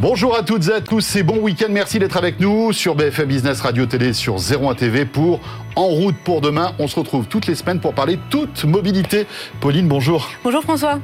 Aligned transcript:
Bonjour 0.00 0.34
à 0.34 0.42
toutes 0.42 0.68
et 0.68 0.72
à 0.72 0.80
tous, 0.80 1.02
c'est 1.02 1.22
bon 1.22 1.36
week-end, 1.40 1.66
merci 1.68 1.98
d'être 1.98 2.16
avec 2.16 2.40
nous 2.40 2.72
sur 2.72 2.94
BFM 2.94 3.28
Business 3.28 3.60
Radio 3.60 3.84
Télé 3.84 4.14
sur 4.14 4.36
01 4.36 4.74
TV 4.74 5.04
pour 5.04 5.40
En 5.76 5.86
route 5.86 6.16
pour 6.24 6.40
demain. 6.40 6.72
On 6.78 6.88
se 6.88 6.98
retrouve 6.98 7.26
toutes 7.26 7.46
les 7.46 7.54
semaines 7.54 7.80
pour 7.80 7.94
parler 7.94 8.18
toute 8.28 8.64
mobilité. 8.64 9.26
Pauline, 9.60 9.88
bonjour. 9.88 10.28
Bonjour 10.44 10.62
François. 10.62 10.98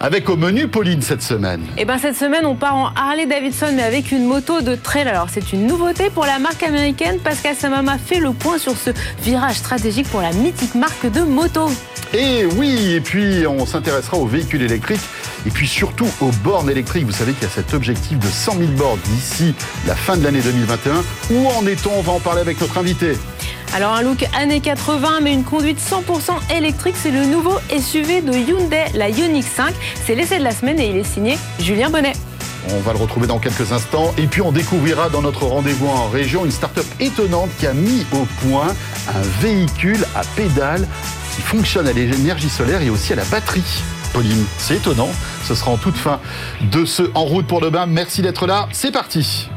Avec 0.00 0.28
au 0.28 0.36
menu 0.36 0.68
Pauline 0.68 1.02
cette 1.02 1.22
semaine. 1.22 1.62
Eh 1.76 1.84
ben 1.84 1.98
cette 1.98 2.16
semaine 2.16 2.46
on 2.46 2.54
part 2.54 2.76
en 2.76 2.90
Harley 2.94 3.26
Davidson 3.26 3.72
mais 3.74 3.82
avec 3.82 4.12
une 4.12 4.24
moto 4.24 4.60
de 4.60 4.74
trail. 4.74 5.08
Alors 5.08 5.28
c'est 5.30 5.52
une 5.52 5.66
nouveauté 5.66 6.10
pour 6.10 6.24
la 6.24 6.38
marque 6.38 6.62
américaine. 6.62 7.18
Pascal 7.18 7.56
Samama 7.56 7.98
fait 7.98 8.20
le 8.20 8.32
point 8.32 8.58
sur 8.58 8.76
ce 8.76 8.90
virage 9.22 9.56
stratégique 9.56 10.08
pour 10.08 10.20
la 10.20 10.32
mythique 10.32 10.74
marque 10.74 11.10
de 11.10 11.22
moto. 11.22 11.68
Et 12.14 12.44
oui, 12.44 12.92
et 12.92 13.00
puis 13.00 13.46
on 13.46 13.64
s'intéressera 13.64 14.18
aux 14.18 14.26
véhicules 14.26 14.62
électriques 14.62 15.00
et 15.46 15.50
puis 15.50 15.66
surtout 15.66 16.06
aux 16.20 16.30
bornes 16.44 16.70
électriques. 16.70 17.06
Vous 17.06 17.12
savez 17.12 17.32
qu'il 17.32 17.44
y 17.44 17.46
a 17.46 17.50
cet 17.50 17.74
objectif 17.74 18.18
de 18.18 18.26
100 18.26 18.58
000 18.58 18.70
bornes 18.72 19.00
d'ici 19.06 19.54
la 19.86 19.94
fin 19.94 20.16
de 20.16 20.22
l'année 20.22 20.42
2021. 20.42 20.92
Où 21.30 21.48
en 21.48 21.66
est-on? 21.66 21.90
On 21.98 22.02
va 22.02 22.12
en 22.12 22.20
parler 22.20 22.40
avec 22.40 22.60
notre 22.60 22.78
invité. 22.78 23.14
Alors 23.74 23.94
un 23.94 24.02
look 24.02 24.26
années 24.38 24.60
80 24.60 25.20
mais 25.22 25.32
une 25.32 25.44
conduite 25.44 25.78
100% 25.80 26.54
électrique, 26.54 26.94
c'est 26.96 27.10
le 27.10 27.24
nouveau 27.24 27.54
SUV 27.70 28.20
de 28.20 28.32
Hyundai, 28.32 28.84
la 28.94 29.08
Ioniq 29.08 29.46
5. 29.46 29.74
C'est 30.04 30.14
l'essai 30.14 30.38
de 30.38 30.44
la 30.44 30.50
semaine 30.50 30.78
et 30.78 30.90
il 30.90 30.96
est 30.98 31.04
signé 31.04 31.38
Julien 31.58 31.88
Bonnet. 31.88 32.12
On 32.68 32.80
va 32.80 32.92
le 32.92 32.98
retrouver 32.98 33.26
dans 33.26 33.38
quelques 33.38 33.72
instants. 33.72 34.12
Et 34.18 34.26
puis 34.26 34.42
on 34.42 34.52
découvrira 34.52 35.08
dans 35.08 35.22
notre 35.22 35.46
rendez-vous 35.46 35.88
en 35.88 36.08
région 36.08 36.44
une 36.44 36.50
start-up 36.50 36.84
étonnante 37.00 37.48
qui 37.58 37.66
a 37.66 37.72
mis 37.72 38.04
au 38.12 38.26
point 38.46 38.68
un 39.08 39.22
véhicule 39.40 40.04
à 40.14 40.22
pédale 40.36 40.86
qui 41.34 41.40
fonctionne 41.40 41.88
à 41.88 41.92
l'énergie 41.92 42.50
solaire 42.50 42.82
et 42.82 42.90
aussi 42.90 43.14
à 43.14 43.16
la 43.16 43.24
batterie. 43.24 43.82
Pauline, 44.12 44.44
c'est 44.58 44.76
étonnant. 44.76 45.08
Ce 45.44 45.54
sera 45.54 45.70
en 45.70 45.78
toute 45.78 45.96
fin 45.96 46.20
de 46.60 46.84
ce 46.84 47.04
En 47.14 47.24
route 47.24 47.46
pour 47.46 47.62
le 47.62 47.70
bain. 47.70 47.86
Merci 47.86 48.20
d'être 48.20 48.46
là. 48.46 48.68
C'est 48.70 48.92
parti. 48.92 49.48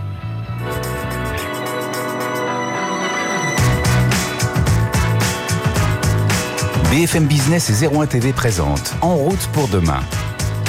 BFM 6.96 7.26
Business 7.26 7.84
et 7.84 7.86
01 7.86 8.08
TV 8.08 8.32
présente 8.32 8.96
En 9.02 9.16
route 9.16 9.50
pour 9.52 9.68
demain 9.68 10.00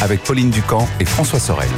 avec 0.02 0.24
Pauline 0.24 0.50
Ducamp 0.50 0.88
et 0.98 1.04
François 1.04 1.38
Sorel. 1.38 1.70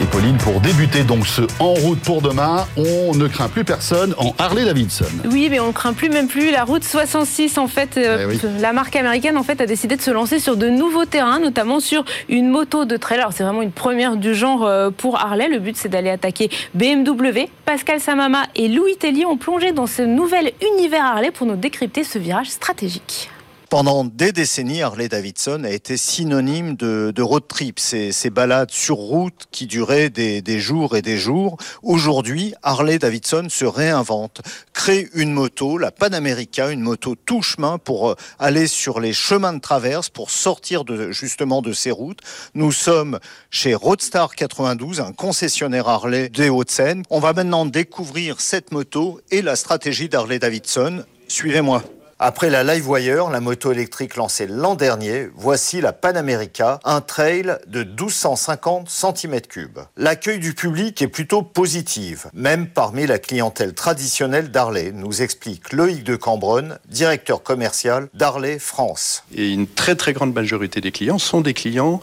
Et 0.00 0.06
Pauline, 0.06 0.38
pour 0.38 0.60
débuter 0.60 1.04
donc 1.04 1.26
ce 1.26 1.42
En 1.58 1.74
route 1.74 2.00
pour 2.00 2.22
demain, 2.22 2.66
on 2.78 3.14
ne 3.14 3.28
craint 3.28 3.50
plus 3.50 3.64
personne 3.64 4.14
en 4.16 4.34
Harley 4.38 4.64
Davidson. 4.64 5.04
Oui, 5.26 5.48
mais 5.50 5.60
on 5.60 5.68
ne 5.68 5.72
craint 5.72 5.92
plus 5.92 6.08
même 6.08 6.26
plus 6.26 6.50
la 6.50 6.64
route 6.64 6.84
66. 6.84 7.58
En 7.58 7.66
fait, 7.66 7.98
euh, 7.98 8.32
eh 8.32 8.60
la 8.62 8.72
marque 8.72 8.96
américaine 8.96 9.36
en 9.36 9.42
fait 9.42 9.60
a 9.60 9.66
décidé 9.66 9.96
de 9.96 10.00
se 10.00 10.10
lancer 10.10 10.38
sur 10.38 10.56
de 10.56 10.70
nouveaux 10.70 11.04
terrains, 11.04 11.38
notamment 11.38 11.80
sur 11.80 12.06
une 12.30 12.48
moto 12.48 12.86
de 12.86 12.96
trail. 12.96 13.18
Alors 13.18 13.34
c'est 13.34 13.44
vraiment 13.44 13.60
une 13.60 13.72
première 13.72 14.16
du 14.16 14.34
genre 14.34 14.64
euh, 14.64 14.88
pour 14.90 15.18
Harley. 15.18 15.48
Le 15.48 15.58
but 15.58 15.76
c'est 15.76 15.90
d'aller 15.90 16.10
attaquer 16.10 16.48
BMW. 16.72 17.50
Pascal 17.66 18.00
Samama 18.00 18.44
et 18.56 18.68
Louis 18.68 18.96
Tellier 18.96 19.26
ont 19.26 19.36
plongé 19.36 19.72
dans 19.72 19.86
ce 19.86 20.00
nouvel 20.00 20.52
univers 20.72 21.04
Harley 21.04 21.30
pour 21.30 21.46
nous 21.46 21.56
décrypter 21.56 22.04
ce 22.04 22.18
virage 22.18 22.48
stratégique. 22.48 23.28
Pendant 23.70 24.02
des 24.02 24.32
décennies, 24.32 24.82
Harley 24.82 25.08
Davidson 25.08 25.62
a 25.62 25.70
été 25.70 25.96
synonyme 25.96 26.74
de, 26.74 27.22
road 27.22 27.44
trip, 27.46 27.78
ces, 27.78 28.12
balades 28.28 28.72
sur 28.72 28.96
route 28.96 29.46
qui 29.52 29.68
duraient 29.68 30.10
des, 30.10 30.42
des 30.42 30.58
jours 30.58 30.96
et 30.96 31.02
des 31.02 31.16
jours. 31.16 31.56
Aujourd'hui, 31.84 32.52
Harley 32.64 32.98
Davidson 32.98 33.46
se 33.48 33.64
réinvente, 33.64 34.40
crée 34.72 35.08
une 35.14 35.32
moto, 35.32 35.78
la 35.78 35.92
Panamerica, 35.92 36.72
une 36.72 36.80
moto 36.80 37.14
tout 37.14 37.42
chemin 37.42 37.78
pour 37.78 38.10
euh, 38.10 38.14
aller 38.40 38.66
sur 38.66 38.98
les 38.98 39.12
chemins 39.12 39.52
de 39.52 39.60
traverse, 39.60 40.08
pour 40.08 40.32
sortir 40.32 40.84
de, 40.84 41.12
justement 41.12 41.62
de 41.62 41.72
ces 41.72 41.92
routes. 41.92 42.22
Nous 42.54 42.72
sommes 42.72 43.20
chez 43.50 43.76
Roadstar 43.76 44.34
92, 44.34 44.98
un 44.98 45.12
concessionnaire 45.12 45.86
Harley 45.86 46.28
des 46.28 46.48
Hauts-de-Seine. 46.48 47.04
On 47.08 47.20
va 47.20 47.34
maintenant 47.34 47.66
découvrir 47.66 48.40
cette 48.40 48.72
moto 48.72 49.20
et 49.30 49.42
la 49.42 49.54
stratégie 49.54 50.08
d'Harley 50.08 50.40
Davidson. 50.40 51.04
Suivez-moi. 51.28 51.84
Après 52.22 52.50
la 52.50 52.62
Livewire, 52.62 53.30
la 53.30 53.40
moto 53.40 53.72
électrique 53.72 54.16
lancée 54.16 54.46
l'an 54.46 54.74
dernier, 54.74 55.30
voici 55.34 55.80
la 55.80 55.94
Panamerica, 55.94 56.78
un 56.84 57.00
trail 57.00 57.56
de 57.66 57.82
1250 57.82 58.90
cm3. 58.90 59.86
L'accueil 59.96 60.38
du 60.38 60.52
public 60.52 61.00
est 61.00 61.08
plutôt 61.08 61.40
positif, 61.40 62.26
même 62.34 62.66
parmi 62.66 63.06
la 63.06 63.18
clientèle 63.18 63.72
traditionnelle 63.72 64.50
d'Harley, 64.50 64.92
nous 64.92 65.22
explique 65.22 65.72
Loïc 65.72 66.04
de 66.04 66.14
Cambronne, 66.14 66.78
directeur 66.90 67.42
commercial 67.42 68.10
d'Harley 68.12 68.58
France. 68.58 69.24
Et 69.34 69.48
une 69.52 69.66
très 69.66 69.96
très 69.96 70.12
grande 70.12 70.34
majorité 70.34 70.82
des 70.82 70.92
clients 70.92 71.18
sont 71.18 71.40
des 71.40 71.54
clients 71.54 72.02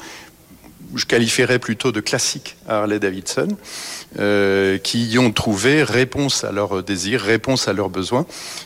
je 0.96 1.06
qualifierais 1.06 1.60
plutôt 1.60 1.92
de 1.92 2.00
classiques 2.00 2.56
à 2.68 2.78
Harley 2.78 3.00
Davidson, 3.00 3.50
euh, 4.20 4.78
qui 4.78 5.06
y 5.06 5.20
ont 5.20 5.32
trouvé 5.32 5.84
réponse 5.84 6.44
à 6.44 6.52
leurs 6.52 6.84
désirs, 6.84 7.22
réponse 7.22 7.68
à 7.68 7.74
leurs 7.74 7.90
besoins. 7.90 8.26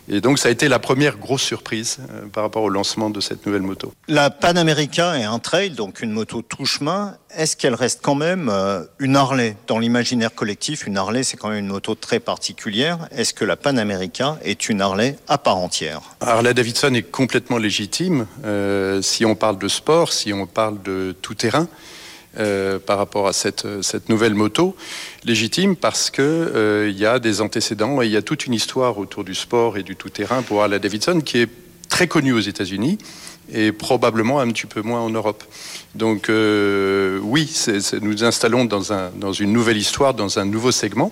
Et 0.09 0.21
donc 0.21 0.39
ça 0.39 0.49
a 0.49 0.51
été 0.51 0.67
la 0.67 0.79
première 0.79 1.17
grosse 1.17 1.41
surprise 1.41 1.97
euh, 1.99 2.27
par 2.31 2.43
rapport 2.43 2.63
au 2.63 2.69
lancement 2.69 3.09
de 3.09 3.19
cette 3.19 3.45
nouvelle 3.45 3.61
moto. 3.61 3.93
La 4.07 4.29
Panamerica 4.29 5.17
est 5.17 5.23
un 5.23 5.39
trail, 5.39 5.71
donc 5.71 6.01
une 6.01 6.11
moto 6.11 6.41
tout 6.41 6.65
chemin. 6.65 7.15
Est-ce 7.35 7.55
qu'elle 7.55 7.75
reste 7.75 7.99
quand 8.01 8.15
même 8.15 8.49
euh, 8.49 8.83
une 8.99 9.15
Harley 9.15 9.55
Dans 9.67 9.79
l'imaginaire 9.79 10.33
collectif, 10.33 10.85
une 10.85 10.97
Harley, 10.97 11.23
c'est 11.23 11.37
quand 11.37 11.49
même 11.49 11.59
une 11.59 11.67
moto 11.67 11.95
très 11.95 12.19
particulière. 12.19 13.07
Est-ce 13.11 13.33
que 13.33 13.45
la 13.45 13.55
Panamerica 13.55 14.37
est 14.43 14.69
une 14.69 14.81
Harley 14.81 15.17
à 15.27 15.37
part 15.37 15.57
entière? 15.57 16.01
Harley 16.19 16.53
Davidson 16.53 16.93
est 16.93 17.09
complètement 17.09 17.57
légitime 17.57 18.27
si 19.01 19.25
on 19.25 19.35
parle 19.35 19.57
de 19.57 19.67
sport, 19.67 20.13
si 20.13 20.33
on 20.33 20.45
parle 20.45 20.81
de 20.83 21.15
tout 21.21 21.35
terrain. 21.35 21.67
Euh, 22.39 22.79
par 22.79 22.97
rapport 22.97 23.27
à 23.27 23.33
cette, 23.33 23.67
cette, 23.81 24.07
nouvelle 24.07 24.35
moto, 24.35 24.73
légitime 25.25 25.75
parce 25.75 26.09
qu'il 26.09 26.23
euh, 26.23 26.89
y 26.89 27.05
a 27.05 27.19
des 27.19 27.41
antécédents 27.41 28.01
et 28.01 28.05
il 28.05 28.11
y 28.13 28.15
a 28.15 28.21
toute 28.21 28.45
une 28.45 28.53
histoire 28.53 28.97
autour 28.99 29.25
du 29.25 29.35
sport 29.35 29.77
et 29.77 29.83
du 29.83 29.97
tout-terrain 29.97 30.41
pour 30.41 30.61
Harley 30.61 30.79
Davidson 30.79 31.19
qui 31.19 31.39
est 31.39 31.49
très 31.89 32.07
connue 32.07 32.31
aux 32.31 32.39
États-Unis 32.39 32.99
et 33.51 33.73
probablement 33.73 34.39
un 34.39 34.49
petit 34.51 34.65
peu 34.65 34.81
moins 34.81 35.01
en 35.01 35.09
Europe. 35.09 35.43
Donc 35.93 36.29
euh, 36.29 37.19
oui, 37.21 37.53
nous 38.01 38.23
installons 38.23 38.63
dans 38.63 39.33
une 39.33 39.51
nouvelle 39.51 39.77
histoire, 39.77 40.13
dans 40.13 40.39
un 40.39 40.45
nouveau 40.45 40.71
segment. 40.71 41.11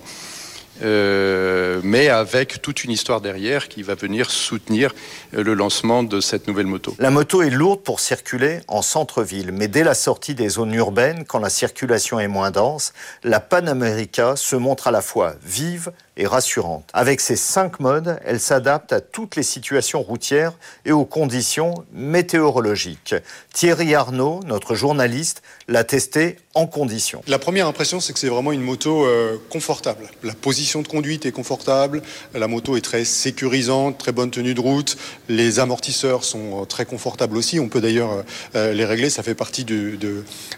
Euh, 0.82 1.80
mais 1.82 2.08
avec 2.08 2.62
toute 2.62 2.84
une 2.84 2.90
histoire 2.90 3.20
derrière 3.20 3.68
qui 3.68 3.82
va 3.82 3.94
venir 3.94 4.30
soutenir 4.30 4.92
euh, 5.34 5.42
le 5.42 5.54
lancement 5.54 6.02
de 6.02 6.20
cette 6.20 6.48
nouvelle 6.48 6.66
moto. 6.66 6.94
La 6.98 7.10
moto 7.10 7.42
est 7.42 7.50
lourde 7.50 7.80
pour 7.82 8.00
circuler 8.00 8.60
en 8.68 8.82
centre-ville, 8.82 9.52
mais 9.52 9.68
dès 9.68 9.84
la 9.84 9.94
sortie 9.94 10.34
des 10.34 10.48
zones 10.48 10.74
urbaines, 10.74 11.24
quand 11.24 11.38
la 11.38 11.50
circulation 11.50 12.20
est 12.20 12.28
moins 12.28 12.50
dense, 12.50 12.92
la 13.24 13.40
Panamerica 13.40 14.36
se 14.36 14.56
montre 14.56 14.88
à 14.88 14.90
la 14.90 15.02
fois 15.02 15.34
vive 15.44 15.92
rassurante. 16.26 16.88
Avec 16.92 17.20
ses 17.20 17.36
cinq 17.36 17.80
modes, 17.80 18.18
elle 18.24 18.40
s'adapte 18.40 18.92
à 18.92 19.00
toutes 19.00 19.36
les 19.36 19.42
situations 19.42 20.02
routières 20.02 20.52
et 20.84 20.92
aux 20.92 21.04
conditions 21.04 21.74
météorologiques. 21.92 23.14
Thierry 23.52 23.94
Arnaud, 23.94 24.40
notre 24.46 24.74
journaliste, 24.74 25.42
l'a 25.68 25.84
testé 25.84 26.36
en 26.54 26.66
conditions. 26.66 27.22
La 27.28 27.38
première 27.38 27.68
impression, 27.68 28.00
c'est 28.00 28.12
que 28.12 28.18
c'est 28.18 28.28
vraiment 28.28 28.50
une 28.50 28.60
moto 28.60 29.04
euh, 29.04 29.36
confortable. 29.50 30.08
La 30.24 30.34
position 30.34 30.82
de 30.82 30.88
conduite 30.88 31.24
est 31.24 31.30
confortable, 31.30 32.02
la 32.34 32.48
moto 32.48 32.76
est 32.76 32.80
très 32.80 33.04
sécurisante, 33.04 33.96
très 33.96 34.10
bonne 34.10 34.32
tenue 34.32 34.54
de 34.54 34.60
route, 34.60 34.96
les 35.28 35.60
amortisseurs 35.60 36.24
sont 36.24 36.62
euh, 36.62 36.64
très 36.64 36.86
confortables 36.86 37.36
aussi. 37.36 37.60
On 37.60 37.68
peut 37.68 37.80
d'ailleurs 37.80 38.24
euh, 38.56 38.72
les 38.72 38.84
régler, 38.84 39.10
ça 39.10 39.22
fait 39.22 39.36
partie 39.36 39.64
de, 39.64 39.96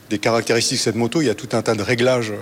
des 0.08 0.18
caractéristiques 0.18 0.78
de 0.78 0.82
cette 0.82 0.96
moto. 0.96 1.20
Il 1.20 1.26
y 1.26 1.30
a 1.30 1.34
tout 1.34 1.50
un 1.52 1.60
tas 1.60 1.74
de 1.74 1.82
réglages 1.82 2.32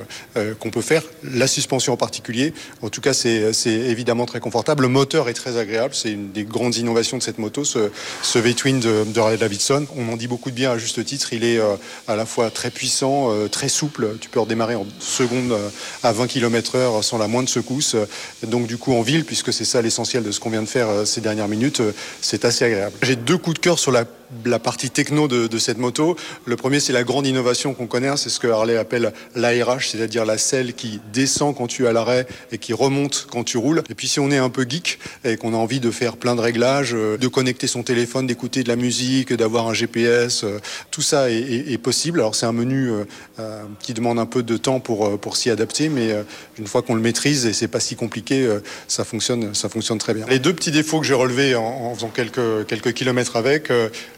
qu'on 0.61 0.71
peut 0.71 0.81
faire. 0.81 1.03
La 1.25 1.47
suspension 1.47 1.93
en 1.93 1.97
particulier, 1.97 2.55
en 2.83 2.89
tout 2.89 3.01
cas, 3.01 3.10
c'est 3.13 3.71
évidemment 3.71 4.27
très 4.27 4.41
confortable. 4.41 4.83
Le 4.83 4.89
moteur 4.89 5.29
est 5.29 5.35
très 5.35 5.57
agréable, 5.59 5.95
c'est 5.95 6.13
une 6.13 6.31
des 6.33 6.45
grandes 6.45 6.77
innovations 6.77 7.19
de 7.19 7.23
cette 7.23 7.39
moto, 7.39 7.65
ce, 7.65 8.39
V-Twin 8.39 8.81
de, 8.81 9.05
de 9.07 9.21
Harley 9.21 9.37
Davidson. 9.37 9.87
On 9.97 10.09
en 10.13 10.17
dit 10.17 10.29
beaucoup 10.29 10.51
de 10.51 10.55
bien 10.55 10.73
à 10.73 10.79
juste 10.79 11.05
titre. 11.05 11.33
Il 11.33 11.45
est 11.45 11.61
à 12.09 12.17
la 12.17 12.27
fois 12.27 12.51
très 12.51 12.71
puissant, 12.71 13.33
euh, 13.33 13.49
très 13.49 13.69
souple. 13.69 14.17
Tu 14.21 14.29
peux 14.29 14.41
redémarrer 14.41 14.75
en 14.75 14.87
secondes 14.99 15.53
euh, 15.53 15.69
à 16.03 16.13
20 16.13 16.27
km 16.27 16.77
heure 16.77 17.05
sans 17.05 17.19
la 17.19 17.29
moindre 17.29 17.49
secousse. 17.49 17.97
Donc 18.43 18.67
du 18.67 18.79
coup 18.79 18.93
en 18.95 19.03
ville, 19.03 19.25
puisque 19.25 19.53
c'est 19.53 19.65
ça 19.65 19.83
l'essentiel 19.83 20.23
de 20.23 20.31
ce 20.31 20.41
qu'on 20.41 20.51
vient 20.51 20.63
de 20.63 20.69
faire 20.69 20.89
euh, 20.89 21.05
ces 21.05 21.21
dernières 21.21 21.49
minutes, 21.49 21.83
c'est 22.21 22.45
assez 22.45 22.65
agréable. 22.65 22.97
J'ai 23.03 23.17
deux 23.17 23.39
coups 23.39 23.55
de 23.55 23.61
cœur 23.61 23.79
sur 23.79 23.93
la 23.93 24.05
la 24.45 24.59
partie 24.59 24.91
techno 24.91 25.29
de, 25.29 25.59
cette 25.59 25.79
moto. 25.79 26.17
Le 26.47 26.57
premier, 26.57 26.81
c'est 26.81 26.93
la 26.93 27.05
grande 27.05 27.27
innovation 27.27 27.75
qu'on 27.75 27.87
connaît, 27.87 28.09
hein, 28.09 28.17
c'est 28.17 28.31
ce 28.31 28.41
que 28.41 28.47
Harley 28.47 28.77
appelle 28.77 29.13
l'ARH, 29.35 29.89
c'est-à-dire 29.91 30.25
la 30.25 30.39
selle 30.39 30.75
qui 30.75 31.01
descend 31.13 31.55
quand 31.55 31.67
tu 31.67 31.85
es 31.85 31.89
à 31.89 31.93
l'arrêt 31.93 32.27
et 32.53 32.59
qui 32.59 32.73
remonte 32.73 33.27
quand 33.31 33.45
tu 33.45 33.59
roules. 33.59 33.83
Et 33.91 33.95
puis 33.95 34.09
si 34.09 34.21
on 34.21 34.31
est 34.31 34.39
un 34.39 34.49
peu 34.49 34.65
geek 34.69 34.99
et 35.25 35.37
qu'on 35.37 35.53
a 35.53 35.57
envie 35.57 35.81
de 35.81 35.91
faire 35.91 36.17
plein 36.17 36.35
de 36.35 36.41
réglages, 36.41 36.95
euh, 36.95 37.19
de 37.19 37.29
connecter 37.29 37.67
son 37.67 37.83
téléphone, 37.83 38.27
d'écouter 38.27 38.63
de 38.63 38.69
la 38.69 38.77
musique, 38.77 39.33
d'avoir 39.33 39.69
un 39.69 39.75
GPS, 39.75 40.45
euh, 40.45 40.59
tout 40.91 41.03
ça 41.03 41.31
est, 41.31 41.79
possible. 41.83 42.21
Alors 42.21 42.35
c'est 42.35 42.47
un 42.47 42.53
menu 42.53 42.91
euh, 42.91 43.63
qui 43.81 43.95
demande 43.95 44.19
un 44.19 44.27
peu 44.27 44.43
de 44.43 44.57
temps 44.57 44.81
pour, 44.81 45.19
pour 45.19 45.37
s'y 45.37 45.51
adapter, 45.51 45.89
mais 45.89 46.15
une 46.59 46.67
fois 46.67 46.83
qu'on 46.83 46.95
le 46.95 47.01
maîtrise 47.01 47.47
et 47.47 47.53
c'est 47.53 47.69
pas 47.69 47.81
si 47.81 47.97
compliqué, 47.97 48.47
ça 48.87 49.05
fonctionne, 49.05 49.55
ça 49.55 49.69
fonctionne 49.69 49.99
très 49.99 50.13
bien. 50.13 50.27
Les 50.29 50.39
deux 50.39 50.53
petits 50.53 50.71
défauts 50.71 51.01
que 51.01 51.07
j'ai 51.07 51.15
relevés 51.15 51.55
en, 51.55 51.65
en 51.65 51.95
faisant 51.95 52.09
quelques, 52.09 52.67
quelques 52.67 52.93
kilomètres 52.93 53.37
avec, 53.37 53.71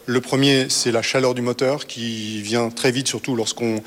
Le 0.07 0.21
premier, 0.21 0.67
c'est 0.69 0.91
la 0.91 1.01
chaleur 1.01 1.33
du 1.33 1.43
moteur 1.43 1.87
qui 1.87 2.43
vient 2.43 2.71
très 2.71 2.91
vite, 2.91 3.07
surtout 3.07 3.37
lorsqu'on 3.37 3.81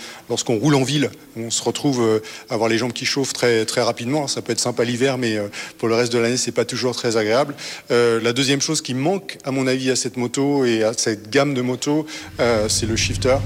roule 0.47 0.75
en 0.75 0.83
ville. 0.83 1.09
On 1.35 1.49
se 1.49 1.61
retrouve 1.61 2.21
à 2.49 2.53
avoir 2.53 2.69
les 2.69 2.77
jambes 2.77 2.93
qui 2.93 3.05
chauffent 3.05 3.33
très 3.33 3.65
très 3.65 3.81
rapidement. 3.81 4.27
Ça 4.27 4.41
peut 4.41 4.53
être 4.53 4.59
sympa 4.59 4.85
l'hiver, 4.85 5.17
mais 5.17 5.37
pour 5.77 5.89
le 5.89 5.95
reste 5.95 6.13
de 6.13 6.17
l'année, 6.17 6.37
c'est 6.37 6.53
pas 6.53 6.63
toujours 6.63 6.95
très 6.95 7.17
agréable. 7.17 7.53
la 7.89 8.31
deuxième 8.31 8.61
chose 8.61 8.81
qui 8.81 8.93
manque, 8.93 9.37
à 9.43 9.51
mon 9.51 9.67
avis, 9.67 9.91
à 9.91 9.97
cette 9.97 10.15
moto 10.15 10.63
et 10.63 10.83
à 10.83 10.93
cette 10.93 11.29
gamme 11.29 11.53
de 11.53 11.61
motos, 11.61 12.05
c'est 12.69 12.85
le 12.85 12.95
shifter, 12.95 13.37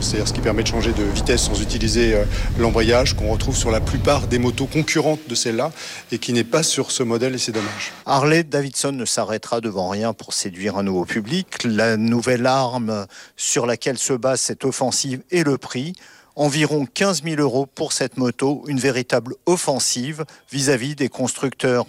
c'est-à-dire 0.00 0.26
ce 0.26 0.32
qui 0.32 0.40
permet 0.40 0.62
de 0.62 0.68
changer 0.68 0.92
de 0.92 1.04
vitesse 1.04 1.42
sans 1.42 1.60
utiliser 1.60 2.16
l'embrayage 2.58 3.14
qu'on 3.14 3.30
retrouve 3.30 3.56
sur 3.56 3.70
la 3.70 3.80
plupart 3.80 4.26
des 4.26 4.38
motos 4.38 4.66
concurrentes 4.66 5.20
de 5.28 5.34
celle-là 5.34 5.70
et 6.12 6.18
qui 6.18 6.32
n'est 6.32 6.44
pas 6.44 6.62
sur 6.62 6.92
ce 6.92 7.02
modèle 7.02 7.34
et 7.34 7.38
c'est 7.38 7.52
dommage. 7.52 7.92
Harley 8.06 8.42
Davidson 8.42 8.92
ne 8.92 9.04
s'arrêtera 9.04 9.60
devant 9.60 9.90
rien 9.90 10.14
pour 10.14 10.32
séduire 10.32 10.78
un 10.78 10.82
nouveau 10.82 11.04
public. 11.04 11.64
Nouvelle 11.96 12.46
arme 12.46 13.06
sur 13.36 13.66
laquelle 13.66 13.98
se 13.98 14.12
base 14.12 14.40
cette 14.40 14.64
offensive 14.64 15.22
est 15.30 15.44
le 15.44 15.58
prix. 15.58 15.94
Environ 16.36 16.86
15 16.86 17.22
000 17.24 17.40
euros 17.40 17.66
pour 17.66 17.92
cette 17.92 18.16
moto, 18.16 18.64
une 18.66 18.78
véritable 18.78 19.34
offensive 19.46 20.24
vis-à-vis 20.50 20.94
des 20.94 21.08
constructeurs 21.08 21.86